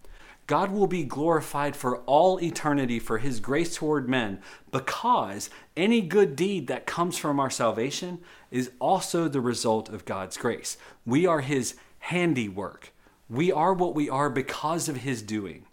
God 0.48 0.72
will 0.72 0.88
be 0.88 1.04
glorified 1.04 1.76
for 1.76 2.00
all 2.00 2.42
eternity 2.42 3.00
for 3.00 3.20
his 3.20 3.40
grace 3.40 3.76
toward 3.76 4.10
men 4.10 4.40
because 4.72 5.50
any 5.78 6.02
good 6.02 6.36
deed 6.36 6.68
that 6.68 6.86
comes 6.86 7.18
from 7.18 7.40
our 7.40 7.50
salvation 7.50 8.20
is 8.52 8.72
also 8.80 9.28
the 9.28 9.42
result 9.42 9.90
of 9.90 10.06
God's 10.06 10.38
grace. 10.38 10.78
We 11.06 11.26
are 11.26 11.42
his 11.42 11.76
handiwork. 12.00 12.94
We 13.30 13.52
are 13.52 13.74
what 13.74 13.96
we 13.96 14.10
are 14.10 14.30
because 14.30 14.90
of 14.90 14.98
his 14.98 15.22
doing. 15.22 15.66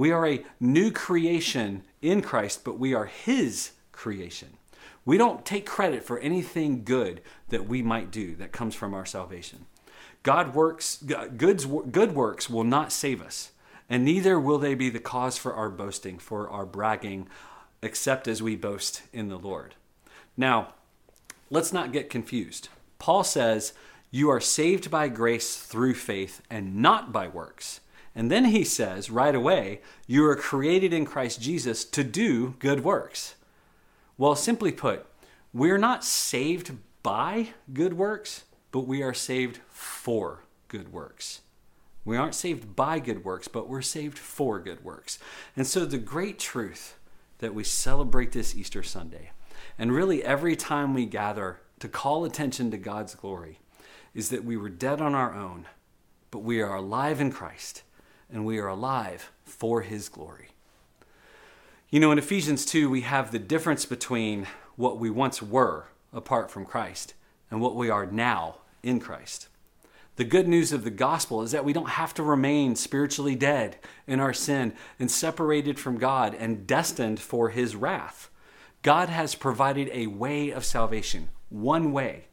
We 0.00 0.12
are 0.12 0.26
a 0.26 0.44
new 0.58 0.90
creation 0.90 1.82
in 2.00 2.22
Christ, 2.22 2.64
but 2.64 2.78
we 2.78 2.94
are 2.94 3.04
His 3.04 3.72
creation. 3.92 4.56
We 5.04 5.18
don't 5.18 5.44
take 5.44 5.66
credit 5.66 6.04
for 6.04 6.18
anything 6.20 6.84
good 6.84 7.20
that 7.48 7.66
we 7.66 7.82
might 7.82 8.10
do 8.10 8.34
that 8.36 8.50
comes 8.50 8.74
from 8.74 8.94
our 8.94 9.04
salvation. 9.04 9.66
God 10.22 10.54
works, 10.54 11.02
good 11.02 12.14
works 12.14 12.48
will 12.48 12.64
not 12.64 12.92
save 12.92 13.20
us, 13.20 13.49
and 13.90 14.04
neither 14.04 14.38
will 14.38 14.58
they 14.58 14.74
be 14.74 14.88
the 14.88 15.00
cause 15.00 15.36
for 15.36 15.52
our 15.52 15.68
boasting, 15.68 16.18
for 16.18 16.48
our 16.48 16.64
bragging, 16.64 17.28
except 17.82 18.28
as 18.28 18.40
we 18.40 18.54
boast 18.54 19.02
in 19.12 19.28
the 19.28 19.38
Lord. 19.38 19.74
Now, 20.36 20.74
let's 21.50 21.72
not 21.72 21.92
get 21.92 22.08
confused. 22.08 22.68
Paul 23.00 23.24
says, 23.24 23.72
You 24.12 24.30
are 24.30 24.40
saved 24.40 24.90
by 24.90 25.08
grace 25.08 25.56
through 25.56 25.94
faith 25.94 26.40
and 26.48 26.76
not 26.76 27.12
by 27.12 27.26
works. 27.26 27.80
And 28.14 28.30
then 28.30 28.46
he 28.46 28.64
says 28.64 29.10
right 29.10 29.34
away, 29.34 29.80
you 30.06 30.24
are 30.26 30.36
created 30.36 30.92
in 30.92 31.04
Christ 31.04 31.40
Jesus 31.40 31.84
to 31.86 32.04
do 32.04 32.54
good 32.58 32.82
works. 32.82 33.34
Well, 34.18 34.34
simply 34.34 34.72
put, 34.72 35.06
we're 35.52 35.78
not 35.78 36.04
saved 36.04 36.76
by 37.02 37.50
good 37.72 37.94
works, 37.94 38.44
but 38.72 38.86
we 38.86 39.02
are 39.02 39.14
saved 39.14 39.60
for 39.68 40.44
good 40.68 40.92
works. 40.92 41.40
We 42.04 42.16
aren't 42.16 42.34
saved 42.34 42.74
by 42.74 42.98
good 42.98 43.24
works, 43.24 43.48
but 43.48 43.68
we're 43.68 43.82
saved 43.82 44.18
for 44.18 44.58
good 44.58 44.84
works. 44.84 45.18
And 45.56 45.66
so, 45.66 45.84
the 45.84 45.98
great 45.98 46.38
truth 46.38 46.96
that 47.38 47.54
we 47.54 47.64
celebrate 47.64 48.32
this 48.32 48.56
Easter 48.56 48.82
Sunday, 48.82 49.32
and 49.78 49.92
really 49.92 50.24
every 50.24 50.56
time 50.56 50.94
we 50.94 51.06
gather 51.06 51.60
to 51.78 51.88
call 51.88 52.24
attention 52.24 52.70
to 52.70 52.78
God's 52.78 53.14
glory, 53.14 53.58
is 54.14 54.30
that 54.30 54.44
we 54.44 54.56
were 54.56 54.68
dead 54.68 55.00
on 55.00 55.14
our 55.14 55.34
own, 55.34 55.66
but 56.30 56.40
we 56.40 56.60
are 56.60 56.74
alive 56.74 57.20
in 57.20 57.30
Christ 57.30 57.82
and 58.32 58.44
we 58.44 58.58
are 58.58 58.68
alive 58.68 59.32
for 59.44 59.82
his 59.82 60.08
glory. 60.08 60.48
You 61.90 61.98
know, 61.98 62.12
in 62.12 62.18
Ephesians 62.18 62.64
2, 62.64 62.88
we 62.88 63.00
have 63.00 63.32
the 63.32 63.38
difference 63.38 63.84
between 63.84 64.46
what 64.76 64.98
we 64.98 65.10
once 65.10 65.42
were 65.42 65.88
apart 66.12 66.50
from 66.50 66.64
Christ 66.64 67.14
and 67.50 67.60
what 67.60 67.74
we 67.74 67.90
are 67.90 68.06
now 68.06 68.58
in 68.82 69.00
Christ. 69.00 69.48
The 70.20 70.26
good 70.26 70.48
news 70.48 70.70
of 70.70 70.84
the 70.84 70.90
gospel 70.90 71.40
is 71.40 71.52
that 71.52 71.64
we 71.64 71.72
don't 71.72 71.88
have 71.88 72.12
to 72.12 72.22
remain 72.22 72.76
spiritually 72.76 73.34
dead 73.34 73.78
in 74.06 74.20
our 74.20 74.34
sin 74.34 74.74
and 74.98 75.10
separated 75.10 75.80
from 75.80 75.96
God 75.96 76.34
and 76.34 76.66
destined 76.66 77.18
for 77.18 77.48
his 77.48 77.74
wrath. 77.74 78.28
God 78.82 79.08
has 79.08 79.34
provided 79.34 79.88
a 79.94 80.08
way 80.08 80.50
of 80.50 80.66
salvation, 80.66 81.30
one 81.48 81.90
way, 81.90 82.26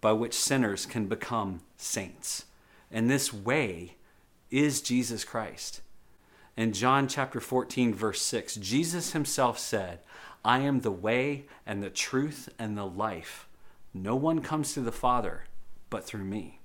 by 0.00 0.10
which 0.10 0.34
sinners 0.34 0.84
can 0.84 1.06
become 1.06 1.60
saints. 1.76 2.46
And 2.90 3.08
this 3.08 3.32
way 3.32 3.94
is 4.50 4.82
Jesus 4.82 5.22
Christ. 5.22 5.80
In 6.56 6.72
John 6.72 7.06
chapter 7.06 7.38
14, 7.38 7.94
verse 7.94 8.20
6, 8.20 8.56
Jesus 8.56 9.12
himself 9.12 9.60
said, 9.60 10.00
I 10.44 10.58
am 10.58 10.80
the 10.80 10.90
way 10.90 11.46
and 11.64 11.84
the 11.84 11.88
truth 11.88 12.48
and 12.58 12.76
the 12.76 12.84
life. 12.84 13.46
No 13.94 14.16
one 14.16 14.40
comes 14.40 14.74
to 14.74 14.80
the 14.80 14.90
Father 14.90 15.44
but 15.88 16.04
through 16.04 16.24
me. 16.24 16.57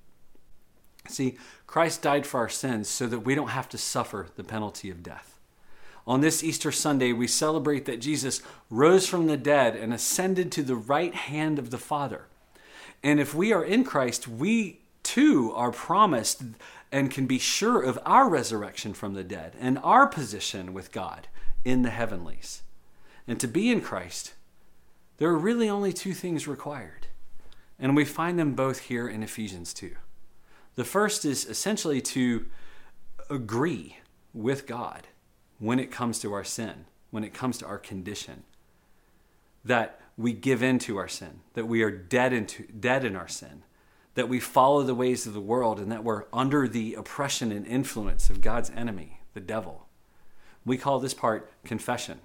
See, 1.07 1.37
Christ 1.67 2.01
died 2.01 2.25
for 2.25 2.39
our 2.39 2.49
sins 2.49 2.87
so 2.87 3.07
that 3.07 3.19
we 3.19 3.35
don't 3.35 3.49
have 3.49 3.69
to 3.69 3.77
suffer 3.77 4.27
the 4.35 4.43
penalty 4.43 4.89
of 4.89 5.03
death. 5.03 5.39
On 6.05 6.21
this 6.21 6.43
Easter 6.43 6.71
Sunday, 6.71 7.13
we 7.13 7.27
celebrate 7.27 7.85
that 7.85 8.01
Jesus 8.01 8.41
rose 8.69 9.07
from 9.07 9.27
the 9.27 9.37
dead 9.37 9.75
and 9.75 9.93
ascended 9.93 10.51
to 10.51 10.63
the 10.63 10.75
right 10.75 11.13
hand 11.13 11.59
of 11.59 11.69
the 11.69 11.77
Father. 11.77 12.25
And 13.01 13.19
if 13.19 13.33
we 13.33 13.53
are 13.53 13.63
in 13.63 13.83
Christ, 13.83 14.27
we 14.27 14.81
too 15.01 15.51
are 15.55 15.71
promised 15.71 16.43
and 16.91 17.11
can 17.11 17.25
be 17.25 17.39
sure 17.39 17.81
of 17.81 17.99
our 18.05 18.29
resurrection 18.29 18.93
from 18.93 19.13
the 19.13 19.23
dead 19.23 19.55
and 19.59 19.79
our 19.79 20.07
position 20.07 20.73
with 20.73 20.91
God 20.91 21.27
in 21.65 21.81
the 21.81 21.89
heavenlies. 21.89 22.63
And 23.27 23.39
to 23.39 23.47
be 23.47 23.71
in 23.71 23.81
Christ, 23.81 24.33
there 25.17 25.29
are 25.29 25.37
really 25.37 25.69
only 25.69 25.93
two 25.93 26.13
things 26.13 26.47
required. 26.47 27.07
And 27.79 27.95
we 27.95 28.05
find 28.05 28.37
them 28.37 28.53
both 28.53 28.79
here 28.81 29.07
in 29.07 29.23
Ephesians 29.23 29.73
2. 29.73 29.95
The 30.75 30.83
first 30.83 31.25
is 31.25 31.45
essentially 31.45 32.01
to 32.01 32.45
agree 33.29 33.97
with 34.33 34.65
God 34.67 35.07
when 35.59 35.79
it 35.79 35.91
comes 35.91 36.19
to 36.19 36.33
our 36.33 36.43
sin, 36.43 36.86
when 37.12 37.23
it 37.23 37.33
comes 37.33 37.57
to 37.59 37.65
our 37.65 37.77
condition. 37.77 38.43
That 39.63 40.01
we 40.17 40.33
give 40.33 40.62
in 40.62 40.79
to 40.79 40.97
our 40.97 41.07
sin, 41.07 41.41
that 41.53 41.67
we 41.67 41.83
are 41.83 41.91
dead, 41.91 42.33
into, 42.33 42.63
dead 42.67 43.05
in 43.05 43.15
our 43.15 43.27
sin, 43.27 43.63
that 44.15 44.29
we 44.29 44.39
follow 44.39 44.83
the 44.83 44.95
ways 44.95 45.25
of 45.25 45.33
the 45.33 45.41
world 45.41 45.79
and 45.79 45.91
that 45.91 46.03
we're 46.03 46.25
under 46.31 46.67
the 46.67 46.95
oppression 46.95 47.51
and 47.51 47.65
influence 47.65 48.29
of 48.29 48.41
God's 48.41 48.69
enemy, 48.71 49.21
the 49.33 49.39
devil. 49.39 49.88
We 50.65 50.77
call 50.77 50.99
this 50.99 51.13
part 51.13 51.51
confession, 51.63 52.19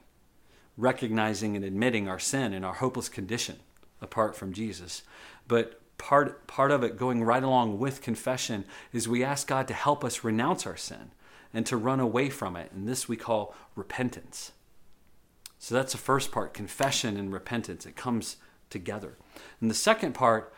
recognizing 0.76 1.56
and 1.56 1.64
admitting 1.64 2.08
our 2.08 2.18
sin 2.18 2.52
and 2.52 2.64
our 2.64 2.74
hopeless 2.74 3.08
condition 3.08 3.56
apart 4.00 4.36
from 4.36 4.52
Jesus. 4.52 5.02
But 5.46 5.77
part, 5.98 6.46
part 6.46 6.70
of 6.70 6.82
it 6.82 6.96
going 6.96 7.22
right 7.22 7.42
along 7.42 7.78
with 7.78 8.00
confession 8.00 8.64
is 8.92 9.08
we 9.08 9.22
ask 9.22 9.46
God 9.46 9.68
to 9.68 9.74
help 9.74 10.04
us 10.04 10.24
renounce 10.24 10.66
our 10.66 10.76
sin 10.76 11.10
and 11.52 11.66
to 11.66 11.76
run 11.76 12.00
away 12.00 12.30
from 12.30 12.56
it. 12.56 12.70
And 12.72 12.88
this 12.88 13.08
we 13.08 13.16
call 13.16 13.54
repentance. 13.74 14.52
So 15.58 15.74
that's 15.74 15.92
the 15.92 15.98
first 15.98 16.30
part 16.30 16.54
confession 16.54 17.16
and 17.16 17.32
repentance. 17.32 17.84
It 17.84 17.96
comes 17.96 18.36
together. 18.70 19.16
And 19.60 19.70
the 19.70 19.74
second 19.74 20.14
part 20.14 20.52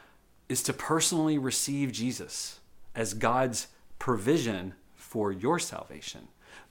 is 0.48 0.62
to 0.64 0.72
personally 0.72 1.38
receive 1.38 1.92
Jesus 1.92 2.60
as 2.94 3.14
God's 3.14 3.68
provision 3.98 4.74
for 4.94 5.32
your 5.32 5.58
salvation. 5.58 6.28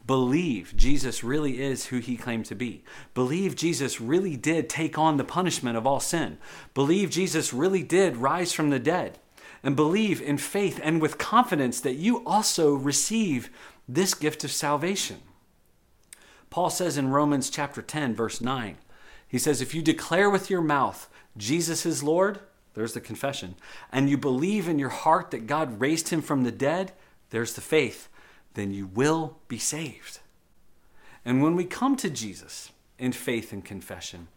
Believe 0.09 0.73
Jesus 0.75 1.23
really 1.23 1.61
is 1.61 1.85
who 1.85 1.99
he 1.99 2.17
claimed 2.17 2.45
to 2.45 2.55
be. 2.55 2.83
Believe 3.13 3.55
Jesus 3.55 4.01
really 4.01 4.35
did 4.35 4.67
take 4.67 4.97
on 4.97 5.17
the 5.17 5.23
punishment 5.23 5.77
of 5.77 5.85
all 5.85 5.99
sin. 5.99 6.39
Believe 6.73 7.11
Jesus 7.11 7.53
really 7.53 7.83
did 7.83 8.17
rise 8.17 8.51
from 8.51 8.71
the 8.71 8.79
dead. 8.79 9.19
And 9.61 9.75
believe 9.75 10.19
in 10.19 10.39
faith 10.39 10.79
and 10.81 10.99
with 10.99 11.19
confidence 11.19 11.79
that 11.81 11.93
you 11.93 12.25
also 12.25 12.73
receive 12.73 13.51
this 13.87 14.15
gift 14.15 14.43
of 14.43 14.51
salvation. 14.51 15.17
Paul 16.49 16.71
says 16.71 16.97
in 16.97 17.11
Romans 17.11 17.51
chapter 17.51 17.83
10, 17.83 18.15
verse 18.15 18.41
9, 18.41 18.77
he 19.27 19.37
says, 19.37 19.61
If 19.61 19.75
you 19.75 19.83
declare 19.83 20.31
with 20.31 20.49
your 20.49 20.61
mouth 20.61 21.07
Jesus 21.37 21.85
is 21.85 22.01
Lord, 22.01 22.39
there's 22.73 22.93
the 22.93 22.99
confession. 22.99 23.53
And 23.91 24.09
you 24.09 24.17
believe 24.17 24.67
in 24.67 24.79
your 24.79 24.89
heart 24.89 25.29
that 25.29 25.45
God 25.45 25.79
raised 25.79 26.09
him 26.09 26.23
from 26.23 26.45
the 26.45 26.51
dead, 26.51 26.93
there's 27.29 27.53
the 27.53 27.61
faith. 27.61 28.09
Then 28.53 28.71
you 28.71 28.87
will 28.87 29.37
be 29.47 29.57
saved. 29.57 30.19
And 31.25 31.43
when 31.43 31.55
we 31.55 31.65
come 31.65 31.95
to 31.97 32.09
Jesus 32.09 32.71
in 32.97 33.11
faith 33.11 33.53
and 33.53 33.63
confession, 33.63 34.27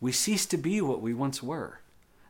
we 0.00 0.12
cease 0.12 0.46
to 0.46 0.56
be 0.56 0.80
what 0.80 1.00
we 1.00 1.14
once 1.14 1.42
were. 1.42 1.80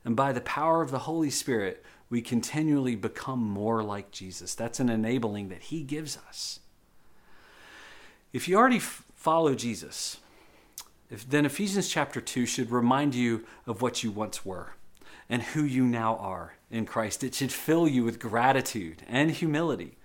And 0.04 0.14
by 0.14 0.32
the 0.32 0.40
power 0.40 0.82
of 0.82 0.90
the 0.90 1.00
Holy 1.00 1.30
Spirit, 1.30 1.84
we 2.10 2.20
continually 2.20 2.94
become 2.94 3.40
more 3.40 3.82
like 3.82 4.10
Jesus. 4.10 4.54
That's 4.54 4.78
an 4.78 4.88
enabling 4.88 5.48
that 5.48 5.62
He 5.62 5.82
gives 5.82 6.18
us. 6.28 6.60
If 8.32 8.48
you 8.48 8.56
already 8.56 8.76
f- 8.76 9.04
follow 9.14 9.54
Jesus, 9.54 10.18
if, 11.10 11.28
then 11.28 11.46
Ephesians 11.46 11.88
chapter 11.88 12.20
2 12.20 12.46
should 12.46 12.70
remind 12.70 13.14
you 13.14 13.46
of 13.66 13.80
what 13.80 14.02
you 14.02 14.10
once 14.10 14.44
were 14.44 14.74
and 15.28 15.42
who 15.42 15.62
you 15.62 15.84
now 15.84 16.16
are 16.16 16.54
in 16.70 16.86
Christ. 16.86 17.24
It 17.24 17.34
should 17.34 17.52
fill 17.52 17.88
you 17.88 18.04
with 18.04 18.18
gratitude 18.18 19.02
and 19.08 19.30
humility. 19.30 19.96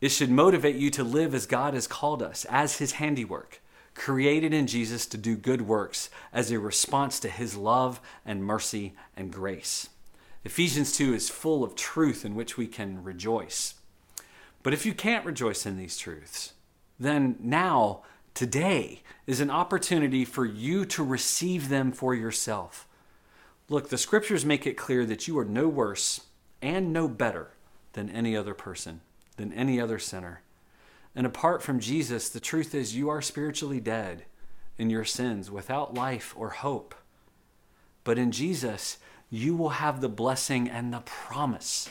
It 0.00 0.10
should 0.10 0.30
motivate 0.30 0.76
you 0.76 0.90
to 0.90 1.04
live 1.04 1.34
as 1.34 1.46
God 1.46 1.74
has 1.74 1.86
called 1.86 2.22
us, 2.22 2.46
as 2.48 2.78
His 2.78 2.92
handiwork, 2.92 3.60
created 3.94 4.54
in 4.54 4.66
Jesus 4.66 5.06
to 5.06 5.18
do 5.18 5.36
good 5.36 5.62
works 5.62 6.08
as 6.32 6.50
a 6.50 6.58
response 6.58 7.20
to 7.20 7.28
His 7.28 7.56
love 7.56 8.00
and 8.24 8.44
mercy 8.44 8.94
and 9.16 9.32
grace. 9.32 9.88
Ephesians 10.42 10.96
2 10.96 11.12
is 11.12 11.28
full 11.28 11.62
of 11.62 11.74
truth 11.74 12.24
in 12.24 12.34
which 12.34 12.56
we 12.56 12.66
can 12.66 13.04
rejoice. 13.04 13.74
But 14.62 14.72
if 14.72 14.86
you 14.86 14.94
can't 14.94 15.26
rejoice 15.26 15.66
in 15.66 15.76
these 15.76 15.98
truths, 15.98 16.54
then 16.98 17.36
now, 17.38 18.02
today, 18.32 19.02
is 19.26 19.40
an 19.40 19.50
opportunity 19.50 20.24
for 20.24 20.46
you 20.46 20.86
to 20.86 21.04
receive 21.04 21.68
them 21.68 21.92
for 21.92 22.14
yourself. 22.14 22.86
Look, 23.68 23.90
the 23.90 23.98
scriptures 23.98 24.44
make 24.46 24.66
it 24.66 24.78
clear 24.78 25.04
that 25.06 25.28
you 25.28 25.38
are 25.38 25.44
no 25.44 25.68
worse 25.68 26.22
and 26.62 26.92
no 26.92 27.06
better 27.06 27.50
than 27.92 28.10
any 28.10 28.36
other 28.36 28.54
person, 28.54 29.00
than 29.40 29.52
any 29.54 29.80
other 29.80 29.98
sinner. 29.98 30.42
And 31.14 31.26
apart 31.26 31.62
from 31.62 31.80
Jesus, 31.80 32.28
the 32.28 32.40
truth 32.40 32.74
is 32.74 32.94
you 32.94 33.08
are 33.08 33.22
spiritually 33.22 33.80
dead 33.80 34.24
in 34.78 34.90
your 34.90 35.04
sins 35.04 35.50
without 35.50 35.94
life 35.94 36.34
or 36.36 36.50
hope. 36.50 36.94
But 38.04 38.18
in 38.18 38.32
Jesus, 38.32 38.98
you 39.30 39.56
will 39.56 39.70
have 39.70 40.00
the 40.00 40.08
blessing 40.08 40.68
and 40.68 40.92
the 40.92 41.00
promise 41.00 41.88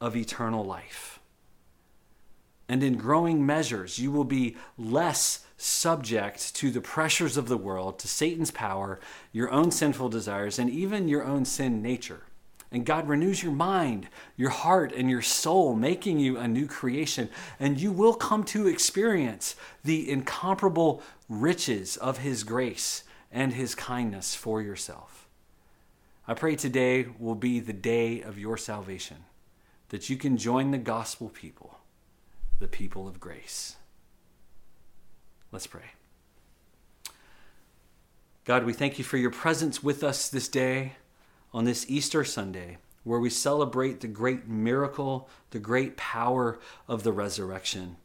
of 0.00 0.16
eternal 0.16 0.64
life. 0.64 1.20
And 2.68 2.82
in 2.82 2.96
growing 2.96 3.44
measures, 3.44 3.98
you 3.98 4.10
will 4.10 4.24
be 4.24 4.56
less 4.76 5.46
subject 5.56 6.54
to 6.56 6.70
the 6.70 6.80
pressures 6.80 7.36
of 7.36 7.48
the 7.48 7.56
world, 7.56 7.98
to 8.00 8.08
Satan's 8.08 8.50
power, 8.50 8.98
your 9.32 9.50
own 9.50 9.70
sinful 9.70 10.08
desires, 10.08 10.58
and 10.58 10.70
even 10.70 11.08
your 11.08 11.24
own 11.24 11.44
sin 11.44 11.82
nature. 11.82 12.22
And 12.72 12.86
God 12.86 13.08
renews 13.08 13.42
your 13.42 13.52
mind, 13.52 14.08
your 14.36 14.50
heart, 14.50 14.92
and 14.92 15.10
your 15.10 15.22
soul, 15.22 15.74
making 15.74 16.20
you 16.20 16.36
a 16.36 16.46
new 16.46 16.66
creation. 16.66 17.28
And 17.58 17.80
you 17.80 17.90
will 17.90 18.14
come 18.14 18.44
to 18.44 18.68
experience 18.68 19.56
the 19.82 20.08
incomparable 20.08 21.02
riches 21.28 21.96
of 21.96 22.18
His 22.18 22.44
grace 22.44 23.02
and 23.32 23.52
His 23.52 23.74
kindness 23.74 24.36
for 24.36 24.62
yourself. 24.62 25.28
I 26.28 26.34
pray 26.34 26.54
today 26.54 27.06
will 27.18 27.34
be 27.34 27.58
the 27.58 27.72
day 27.72 28.22
of 28.22 28.38
your 28.38 28.56
salvation, 28.56 29.24
that 29.88 30.08
you 30.08 30.16
can 30.16 30.36
join 30.36 30.70
the 30.70 30.78
gospel 30.78 31.28
people, 31.28 31.78
the 32.60 32.68
people 32.68 33.08
of 33.08 33.18
grace. 33.18 33.76
Let's 35.50 35.66
pray. 35.66 35.90
God, 38.44 38.64
we 38.64 38.72
thank 38.72 38.96
you 38.98 39.04
for 39.04 39.16
your 39.16 39.32
presence 39.32 39.82
with 39.82 40.04
us 40.04 40.28
this 40.28 40.46
day 40.46 40.92
on 41.52 41.64
this 41.64 41.86
Easter 41.88 42.24
Sunday, 42.24 42.78
where 43.04 43.20
we 43.20 43.30
celebrate 43.30 44.00
the 44.00 44.08
great 44.08 44.46
miracle, 44.46 45.28
the 45.50 45.58
great 45.58 45.96
power 45.96 46.58
of 46.86 47.02
the 47.02 47.12
resurrection. 47.12 47.96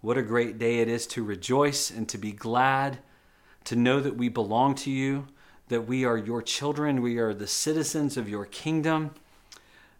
What 0.00 0.18
a 0.18 0.22
great 0.22 0.58
day 0.58 0.80
it 0.80 0.88
is 0.88 1.06
to 1.08 1.24
rejoice 1.24 1.90
and 1.90 2.08
to 2.10 2.18
be 2.18 2.32
glad, 2.32 2.98
to 3.64 3.76
know 3.76 4.00
that 4.00 4.16
we 4.16 4.28
belong 4.28 4.74
to 4.76 4.90
you, 4.90 5.28
that 5.68 5.86
we 5.86 6.04
are 6.04 6.18
your 6.18 6.42
children, 6.42 7.00
we 7.00 7.16
are 7.18 7.32
the 7.32 7.46
citizens 7.46 8.16
of 8.16 8.28
your 8.28 8.44
kingdom, 8.44 9.12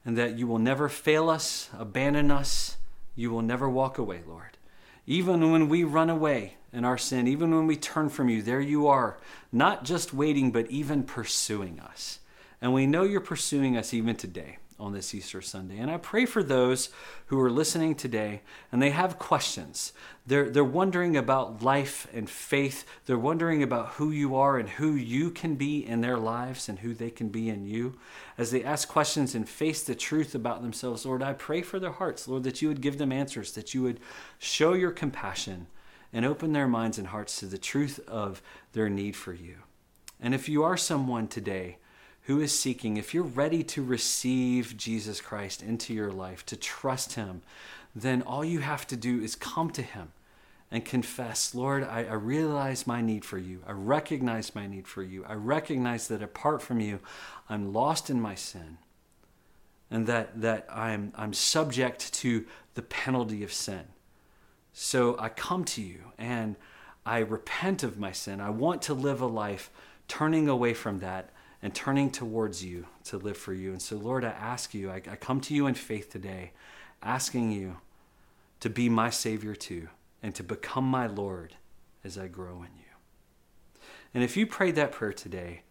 and 0.04 0.18
that 0.18 0.38
you 0.38 0.46
will 0.46 0.58
never 0.58 0.88
fail 0.88 1.30
us, 1.30 1.70
abandon 1.78 2.30
us, 2.30 2.76
you 3.16 3.30
will 3.30 3.42
never 3.42 3.68
walk 3.68 3.96
away, 3.96 4.20
Lord. 4.26 4.58
Even 5.06 5.52
when 5.52 5.68
we 5.68 5.84
run 5.84 6.10
away 6.10 6.56
in 6.72 6.84
our 6.84 6.98
sin, 6.98 7.26
even 7.26 7.54
when 7.54 7.66
we 7.66 7.76
turn 7.76 8.08
from 8.08 8.28
you, 8.28 8.42
there 8.42 8.60
you 8.60 8.86
are, 8.88 9.18
not 9.52 9.84
just 9.84 10.12
waiting, 10.12 10.50
but 10.50 10.70
even 10.70 11.04
pursuing 11.04 11.80
us. 11.80 12.18
And 12.64 12.72
we 12.72 12.87
know 12.87 13.03
you're 13.03 13.20
pursuing 13.20 13.77
us 13.77 13.92
even 13.92 14.16
today 14.16 14.57
on 14.81 14.94
this 14.94 15.14
Easter 15.14 15.42
Sunday. 15.42 15.77
And 15.77 15.90
I 15.90 15.98
pray 15.98 16.24
for 16.24 16.42
those 16.42 16.88
who 17.27 17.38
are 17.38 17.50
listening 17.50 17.94
today 17.94 18.40
and 18.72 18.81
they 18.81 18.88
have 18.88 19.18
questions. 19.18 19.92
They're, 20.27 20.48
they're 20.48 20.64
wondering 20.64 21.14
about 21.14 21.62
life 21.62 22.09
and 22.14 22.29
faith. 22.29 22.87
They're 23.05 23.18
wondering 23.18 23.62
about 23.62 23.88
who 23.88 24.11
you 24.11 24.35
are 24.37 24.57
and 24.57 24.66
who 24.66 24.94
you 24.94 25.31
can 25.31 25.57
be 25.57 25.87
in 25.87 26.00
their 26.00 26.16
lives 26.16 26.66
and 26.66 26.79
who 26.79 26.94
they 26.94 27.11
can 27.11 27.29
be 27.29 27.50
in 27.50 27.66
you. 27.66 27.98
As 28.38 28.50
they 28.50 28.64
ask 28.64 28.88
questions 28.88 29.35
and 29.35 29.46
face 29.46 29.83
the 29.83 29.94
truth 29.94 30.35
about 30.35 30.62
themselves, 30.62 31.05
Lord, 31.05 31.22
I 31.22 31.35
pray 31.35 31.61
for 31.61 31.79
their 31.79 31.92
hearts, 31.92 32.27
Lord, 32.27 32.44
that 32.44 32.62
you 32.62 32.68
would 32.68 32.81
give 32.81 32.96
them 32.96 33.12
answers, 33.12 33.53
that 33.53 33.74
you 33.74 33.83
would 33.83 34.00
show 34.38 34.72
your 34.72 34.90
compassion 34.90 35.66
and 36.14 36.24
open 36.24 36.55
their 36.55 36.66
minds 36.66 36.96
and 36.96 37.09
hearts 37.09 37.38
to 37.40 37.46
the 37.46 37.59
truth 37.59 38.00
of 38.09 38.40
their 38.72 38.88
need 38.88 39.16
for 39.16 39.35
you. 39.35 39.57
And 40.18 40.35
if 40.35 40.48
you 40.48 40.62
are 40.62 40.79
someone 40.79 41.29
today, 41.29 41.77
who 42.24 42.40
is 42.40 42.58
seeking, 42.58 42.96
if 42.96 43.12
you're 43.12 43.22
ready 43.22 43.62
to 43.62 43.82
receive 43.82 44.76
Jesus 44.76 45.20
Christ 45.20 45.62
into 45.62 45.92
your 45.92 46.10
life, 46.10 46.44
to 46.46 46.56
trust 46.56 47.14
Him, 47.14 47.42
then 47.94 48.22
all 48.22 48.44
you 48.44 48.60
have 48.60 48.87
to 48.88 48.96
do 48.96 49.20
is 49.20 49.37
come 49.37 49.70
to 49.70 49.82
Him 49.82 50.12
and 50.70 50.84
confess, 50.84 51.54
Lord, 51.54 51.84
I, 51.84 52.04
I, 52.04 52.14
realize 52.14 52.87
my 52.87 53.00
need 53.00 53.24
for 53.24 53.38
you. 53.38 53.60
I 53.66 53.72
recognize 53.72 54.54
my 54.54 54.66
need 54.66 54.88
for 54.88 55.02
you. 55.02 55.24
I 55.24 55.34
recognize 55.34 56.08
that 56.08 56.22
apart 56.22 56.62
from 56.62 56.80
you, 56.80 56.98
I'm 57.48 57.72
lost 57.72 58.10
in 58.10 58.20
my 58.20 58.34
sin 58.34 58.78
and 59.90 60.06
that, 60.06 60.40
that 60.40 60.66
I'm, 60.68 61.12
I'm 61.14 61.32
subject 61.32 62.12
to 62.14 62.46
the 62.74 62.82
penalty 62.82 63.44
of 63.44 63.52
sin. 63.52 63.84
So 64.72 65.16
I 65.20 65.28
come 65.28 65.64
to 65.66 65.82
you 65.82 66.00
and 66.18 66.56
I 67.06 67.18
repent 67.18 67.82
of 67.82 67.98
my 67.98 68.10
sin. 68.10 68.40
I 68.40 68.50
want 68.50 68.82
to 68.82 68.94
live 68.94 69.20
a 69.20 69.26
life 69.26 69.70
turning 70.08 70.48
away 70.48 70.74
from 70.74 70.98
that 70.98 71.30
and 71.64 71.74
turning 71.74 72.11
towards 72.11 72.62
you 72.62 72.85
to 73.05 73.16
live 73.16 73.38
for 73.38 73.55
you. 73.55 73.70
And 73.70 73.81
so, 73.81 73.96
Lord, 73.96 74.22
I 74.22 74.29
ask 74.29 74.74
you, 74.74 74.90
I, 74.90 74.96
I 74.96 75.16
come 75.16 75.40
to 75.40 75.55
you 75.55 75.66
in 75.66 75.72
faith 75.72 76.11
today, 76.11 76.53
asking 77.03 77.53
you 77.53 77.79
to 78.61 78.68
be 78.68 78.90
my 78.90 79.09
Savior 79.09 79.55
too 79.55 79.88
and 80.22 80.35
to 80.35 80.42
become 80.42 80.85
my 80.85 81.07
Lord 81.07 81.55
as 82.05 82.18
I 82.18 82.27
grow 82.27 82.57
in 82.57 82.68
you. 82.77 83.81
And 84.12 84.22
if 84.22 84.37
you 84.37 84.46
prayed 84.46 84.74
that 84.74 84.92
prayer 84.92 85.14
today, 85.14 85.62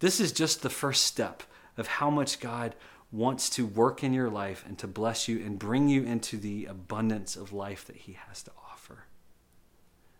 this 0.00 0.18
is 0.18 0.32
just 0.32 0.62
the 0.62 0.70
first 0.70 1.04
step 1.06 1.44
of 1.76 1.86
how 1.86 2.10
much 2.10 2.40
God 2.40 2.74
wants 3.12 3.48
to 3.50 3.64
work 3.64 4.02
in 4.02 4.12
your 4.12 4.28
life 4.28 4.64
and 4.66 4.76
to 4.78 4.88
bless 4.88 5.28
you 5.28 5.38
and 5.38 5.56
bring 5.56 5.88
you 5.88 6.02
into 6.02 6.36
the 6.36 6.66
abundance 6.66 7.36
of 7.36 7.52
life 7.52 7.86
that 7.86 7.96
He 7.96 8.18
has 8.26 8.42
to 8.42 8.50
offer. 8.72 9.04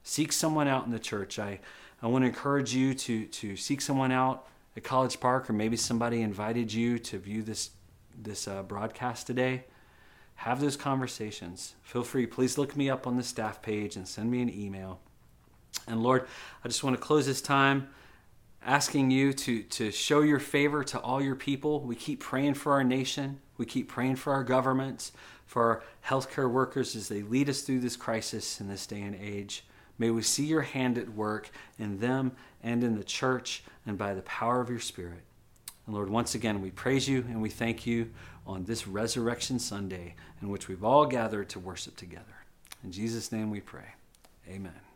Seek 0.04 0.30
someone 0.30 0.68
out 0.68 0.86
in 0.86 0.92
the 0.92 1.00
church. 1.00 1.40
I, 1.40 1.58
I 2.00 2.06
want 2.06 2.22
to 2.22 2.28
encourage 2.28 2.72
you 2.72 2.94
to, 2.94 3.26
to 3.26 3.56
seek 3.56 3.80
someone 3.80 4.12
out 4.12 4.46
at 4.78 4.84
College 4.84 5.18
Park, 5.18 5.50
or 5.50 5.52
maybe 5.52 5.76
somebody 5.76 6.22
invited 6.22 6.72
you 6.72 6.98
to 7.00 7.18
view 7.18 7.42
this, 7.42 7.70
this 8.16 8.46
uh, 8.46 8.62
broadcast 8.62 9.26
today. 9.26 9.64
Have 10.36 10.60
those 10.60 10.76
conversations. 10.76 11.74
Feel 11.82 12.04
free. 12.04 12.26
Please 12.26 12.56
look 12.56 12.76
me 12.76 12.88
up 12.88 13.06
on 13.06 13.16
the 13.16 13.24
staff 13.24 13.60
page 13.60 13.96
and 13.96 14.06
send 14.06 14.30
me 14.30 14.40
an 14.40 14.48
email. 14.48 15.00
And 15.88 16.00
Lord, 16.02 16.28
I 16.64 16.68
just 16.68 16.84
want 16.84 16.94
to 16.96 17.02
close 17.02 17.26
this 17.26 17.42
time 17.42 17.88
asking 18.64 19.10
you 19.10 19.32
to, 19.32 19.64
to 19.64 19.90
show 19.90 20.20
your 20.20 20.38
favor 20.38 20.84
to 20.84 21.00
all 21.00 21.20
your 21.20 21.34
people. 21.34 21.80
We 21.80 21.96
keep 21.96 22.20
praying 22.20 22.54
for 22.54 22.72
our 22.72 22.84
nation. 22.84 23.40
We 23.56 23.66
keep 23.66 23.88
praying 23.88 24.16
for 24.16 24.32
our 24.32 24.44
governments, 24.44 25.10
for 25.44 25.62
our 25.64 25.82
healthcare 26.06 26.50
workers 26.50 26.94
as 26.94 27.08
they 27.08 27.22
lead 27.22 27.48
us 27.48 27.62
through 27.62 27.80
this 27.80 27.96
crisis 27.96 28.60
in 28.60 28.68
this 28.68 28.86
day 28.86 29.02
and 29.02 29.16
age. 29.16 29.64
May 29.98 30.10
we 30.10 30.22
see 30.22 30.46
your 30.46 30.62
hand 30.62 30.98
at 30.98 31.08
work 31.08 31.50
in 31.80 31.98
them 31.98 32.32
and 32.62 32.82
in 32.82 32.96
the 32.96 33.04
church 33.04 33.62
and 33.86 33.96
by 33.96 34.14
the 34.14 34.22
power 34.22 34.60
of 34.60 34.70
your 34.70 34.80
Spirit. 34.80 35.22
And 35.86 35.94
Lord, 35.94 36.10
once 36.10 36.34
again, 36.34 36.60
we 36.60 36.70
praise 36.70 37.08
you 37.08 37.24
and 37.28 37.40
we 37.40 37.50
thank 37.50 37.86
you 37.86 38.10
on 38.46 38.64
this 38.64 38.86
Resurrection 38.86 39.58
Sunday 39.58 40.14
in 40.42 40.48
which 40.48 40.68
we've 40.68 40.84
all 40.84 41.06
gathered 41.06 41.48
to 41.50 41.58
worship 41.58 41.96
together. 41.96 42.24
In 42.84 42.92
Jesus' 42.92 43.32
name 43.32 43.50
we 43.50 43.60
pray. 43.60 43.94
Amen. 44.48 44.87